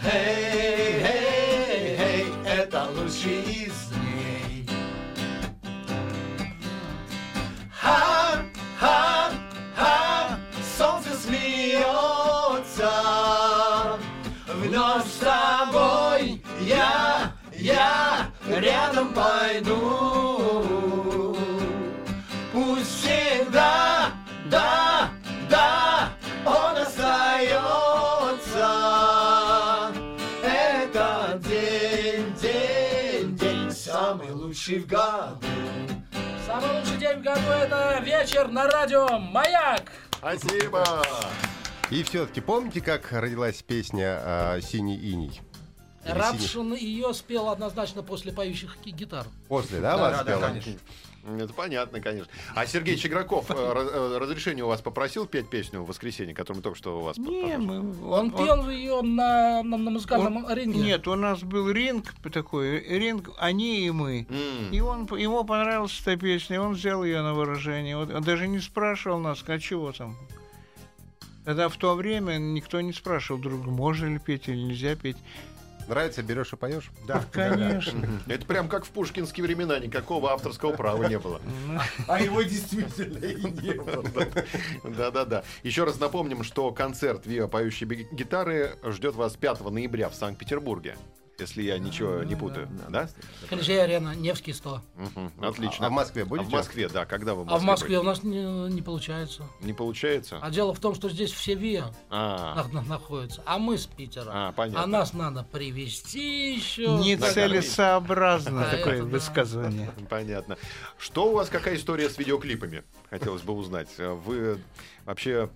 Эй, 0.04 1.02
эй, 1.02 1.96
эй, 1.98 2.26
это 2.46 2.88
лучший 2.96 3.42
из 3.42 3.74
дней. 3.90 4.68
Рядом 18.88 19.12
пойду. 19.12 19.76
Пусть 22.52 23.04
всегда, 23.04 24.10
да, 24.46 25.10
да, 25.50 26.10
он 26.44 26.76
остается. 26.76 27.58
Это 30.42 31.40
день, 31.44 32.34
день, 32.40 33.36
день 33.36 33.70
самый 33.70 34.30
лучший 34.30 34.80
в 34.80 34.86
году. 34.86 35.46
Самый 36.46 36.80
лучший 36.80 36.96
день 36.98 37.18
в 37.18 37.22
году 37.22 37.50
это 37.50 38.00
вечер 38.02 38.48
на 38.48 38.66
радио 38.68 39.18
«Маяк». 39.18 39.82
Спасибо. 40.12 41.02
И 41.90 42.02
все-таки 42.02 42.40
помните, 42.40 42.80
как 42.80 43.12
родилась 43.12 43.62
песня 43.62 44.18
а, 44.20 44.60
«Синий 44.60 44.96
иней»? 44.96 45.40
Радшин 46.08 46.74
ее 46.74 47.12
спел 47.14 47.48
однозначно 47.48 48.02
после 48.02 48.32
поющих 48.32 48.76
ги- 48.84 48.90
гитар. 48.90 49.26
После, 49.48 49.80
да, 49.80 49.96
Да, 49.96 49.96
вас 49.98 50.24
да, 50.24 50.38
да, 50.38 50.48
конечно. 50.48 50.72
Это 51.36 51.52
понятно, 51.52 52.00
конечно. 52.00 52.30
А 52.54 52.64
Сергей 52.64 52.96
Чеграков 52.96 53.50
э, 53.50 53.54
э, 53.54 54.18
разрешение 54.18 54.64
у 54.64 54.68
вас 54.68 54.80
попросил 54.80 55.26
петь 55.26 55.50
песню 55.50 55.82
в 55.82 55.86
воскресенье, 55.86 56.34
которую 56.34 56.58
мы 56.58 56.62
только 56.62 56.78
что 56.78 56.98
у 56.98 57.02
вас 57.02 57.18
Не, 57.18 57.58
мы, 57.58 58.08
Он 58.10 58.30
пел 58.30 58.68
ее 58.70 59.02
на, 59.02 59.62
на, 59.62 59.76
на 59.76 59.90
музыкальном 59.90 60.44
он- 60.44 60.54
ринге. 60.54 60.78
Нет, 60.80 61.06
у 61.06 61.16
нас 61.16 61.42
был 61.42 61.70
ринг 61.70 62.14
такой, 62.32 62.80
ринг 62.80 63.30
они 63.38 63.86
и 63.86 63.90
мы. 63.90 64.26
И 64.72 64.80
он, 64.80 65.04
ему 65.18 65.44
понравилась 65.44 66.00
эта 66.00 66.16
песня, 66.16 66.56
и 66.56 66.58
он 66.60 66.72
взял 66.74 67.04
ее 67.04 67.20
на 67.20 67.34
выражение. 67.34 67.96
Вот, 67.98 68.10
он 68.10 68.22
даже 68.22 68.48
не 68.48 68.60
спрашивал 68.60 69.18
нас, 69.18 69.44
а 69.46 69.58
чего 69.58 69.92
там. 69.92 70.16
Тогда 71.44 71.68
в 71.68 71.76
то 71.76 71.94
время 71.94 72.36
никто 72.38 72.80
не 72.80 72.92
спрашивал 72.92 73.40
друг 73.40 73.62
друга, 73.62 73.70
можно 73.70 74.06
ли 74.06 74.18
петь 74.18 74.48
или 74.48 74.56
нельзя 74.56 74.94
петь. 74.96 75.16
Нравится, 75.88 76.22
берешь 76.22 76.52
и 76.52 76.56
поешь? 76.56 76.90
Да, 77.06 77.24
Конечно. 77.32 78.06
Это 78.26 78.44
прям 78.46 78.68
как 78.68 78.84
в 78.84 78.90
пушкинские 78.90 79.44
времена, 79.44 79.78
никакого 79.78 80.32
авторского 80.32 80.72
права 80.72 81.04
не 81.04 81.18
было. 81.18 81.40
А 82.06 82.20
его 82.20 82.42
действительно 82.42 83.18
и 83.24 83.42
не 83.62 83.72
было. 83.72 84.04
Да-да-да. 84.84 85.44
Еще 85.62 85.84
раз 85.84 85.98
напомним, 85.98 86.44
что 86.44 86.70
концерт 86.72 87.26
«Виа 87.26 87.48
поющей 87.48 87.86
би- 87.86 88.06
гитары» 88.12 88.76
ждет 88.84 89.14
вас 89.14 89.36
5 89.36 89.60
ноября 89.70 90.08
в 90.10 90.14
Санкт-Петербурге. 90.14 90.96
Если 91.40 91.62
я 91.62 91.78
ничего 91.78 92.24
не 92.24 92.34
путаю. 92.34 92.68
Да? 92.88 93.08
Колизей 93.48 93.80
арена, 93.80 94.12
Невский 94.16 94.52
100. 94.52 94.80
Мгм, 94.96 95.32
Отлично. 95.40 95.86
А 95.86 95.88
в 95.88 95.92
Москве 95.92 96.22
А 96.22 96.26
будете? 96.26 96.48
в 96.48 96.52
Москве, 96.52 96.88
да. 96.88 97.06
Когда 97.06 97.34
вы 97.34 97.44
в 97.44 97.48
А 97.48 97.58
в 97.58 97.62
Москве 97.62 97.68
Москве 97.68 97.98
у 98.00 98.02
нас 98.02 98.24
не, 98.24 98.74
не 98.74 98.82
получается. 98.82 99.44
Не 99.60 99.72
получается? 99.72 100.40
А 100.42 100.50
дело 100.50 100.74
в 100.74 100.80
том, 100.80 100.96
что 100.96 101.08
здесь 101.08 101.30
все 101.30 101.54
ВИА 101.54 101.94
А, 102.10 102.64
на- 102.72 102.80
на- 102.82 102.88
находятся, 102.88 103.40
а 103.46 103.58
мы 103.58 103.78
с 103.78 103.86
Питера. 103.86 104.28
А, 104.32 104.52
понятно. 104.52 104.82
А 104.82 104.86
нас 104.88 105.12
надо 105.12 105.44
привезти 105.44 106.54
еще. 106.54 106.88
Нецелесообразно 106.98 108.62
Да, 108.62 108.70
такое 108.76 108.94
это 108.94 109.04
да. 109.04 109.08
высказывание. 109.10 109.90
понятно. 110.10 110.58
Что 110.98 111.30
у 111.30 111.34
вас, 111.36 111.48
какая 111.50 111.76
история 111.76 112.10
с 112.10 112.18
видеоклипами? 112.18 112.82
Хотелось 113.10 113.42
бы 113.42 113.52
узнать. 113.52 113.88
Вы 113.96 114.58
вообще... 115.04 115.50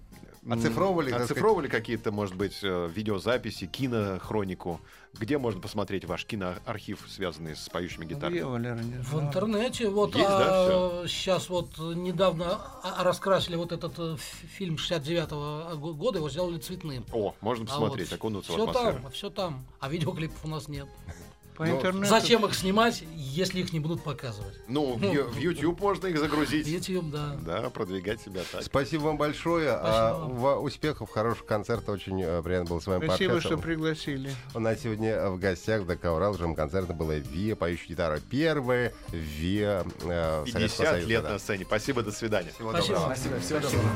Оцифровывали, 0.48 1.12
Оцифровывали 1.12 1.68
какие-то, 1.68 2.10
может 2.10 2.34
быть, 2.34 2.58
э, 2.62 2.90
видеозаписи, 2.92 3.66
кинохронику? 3.66 4.80
Где 5.14 5.38
можно 5.38 5.60
посмотреть 5.60 6.04
ваш 6.04 6.24
киноархив, 6.24 7.04
связанный 7.08 7.54
с 7.54 7.68
поющими 7.68 8.06
гитарами? 8.06 8.32
Где, 8.38 8.44
Валера, 8.44 8.78
не 8.80 8.94
В 9.02 9.20
интернете 9.20 9.88
вот 9.88 10.16
Есть, 10.16 10.26
да, 10.26 10.38
а, 10.40 11.04
сейчас 11.06 11.48
вот 11.48 11.78
недавно 11.78 12.60
а- 12.82 13.04
раскрасили 13.04 13.54
вот 13.54 13.70
этот 13.70 13.92
э, 13.98 14.16
фильм 14.18 14.78
69 14.78 15.30
го- 15.76 15.94
года, 15.94 16.18
его 16.18 16.28
сделали 16.28 16.58
цветным. 16.58 17.04
О, 17.12 17.34
можно 17.40 17.66
посмотреть, 17.66 18.08
а 18.08 18.10
вот 18.12 18.18
окунуться 18.18 18.52
в 18.52 18.54
все 18.56 18.64
атмосферу. 18.64 19.02
там, 19.02 19.12
все 19.12 19.30
там. 19.30 19.64
А 19.78 19.88
видеоклипов 19.88 20.44
у 20.44 20.48
нас 20.48 20.66
нет. 20.66 20.88
По 21.56 21.66
Ну, 21.66 21.76
интернету. 21.76 22.06
Зачем 22.08 22.46
их 22.46 22.54
снимать, 22.54 23.04
если 23.14 23.60
их 23.60 23.72
не 23.74 23.80
будут 23.80 24.02
показывать? 24.02 24.54
Ну, 24.68 24.94
в, 24.96 25.02
Ю- 25.02 25.28
в 25.28 25.36
YouTube 25.36 25.78
можно 25.80 26.06
их 26.06 26.18
загрузить. 26.18 26.66
YouTube, 26.66 27.10
да. 27.10 27.36
Да, 27.44 27.70
продвигать 27.70 28.22
себя 28.22 28.40
так. 28.50 28.62
Спасибо 28.62 29.02
вам 29.02 29.18
большое. 29.18 29.70
А, 29.70 30.14
Спасибо. 30.16 30.34
ва- 30.40 30.58
успехов, 30.60 31.10
хороших 31.10 31.44
концертов. 31.44 31.90
Очень 31.90 32.22
э, 32.22 32.42
приятно 32.42 32.70
было 32.70 32.80
с 32.80 32.86
вами 32.86 33.04
Спасибо, 33.04 33.32
пообщаться. 33.34 33.56
что 33.56 33.62
пригласили. 33.62 34.34
У 34.54 34.60
нас 34.60 34.80
сегодня 34.80 35.28
в 35.28 35.38
гостях 35.38 35.82
в 35.82 35.86
ДК 35.86 36.04
Урал 36.06 36.38
жем 36.38 36.54
концерта 36.54 36.94
была 36.94 37.14
Виа, 37.16 37.54
поющая 37.54 37.88
гитара. 37.88 38.18
Первая 38.30 38.92
Виа 39.10 39.84
э, 40.04 40.44
Советского 40.50 40.68
50 40.68 40.76
Союза, 40.88 41.06
лет 41.08 41.22
да. 41.22 41.32
на 41.32 41.38
сцене. 41.38 41.64
Спасибо, 41.66 42.02
до 42.02 42.12
свидания. 42.12 42.50
Всего 42.54 42.70
Спасибо. 42.70 42.94
доброго. 42.94 43.14
Спасибо, 43.14 43.40
всего 43.40 43.58
доброго. 43.60 43.90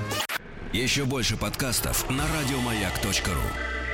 Еще 0.72 1.04
больше 1.06 1.36
подкастов 1.38 2.08
на 2.10 2.24
радиомаяк.ру. 2.38 3.85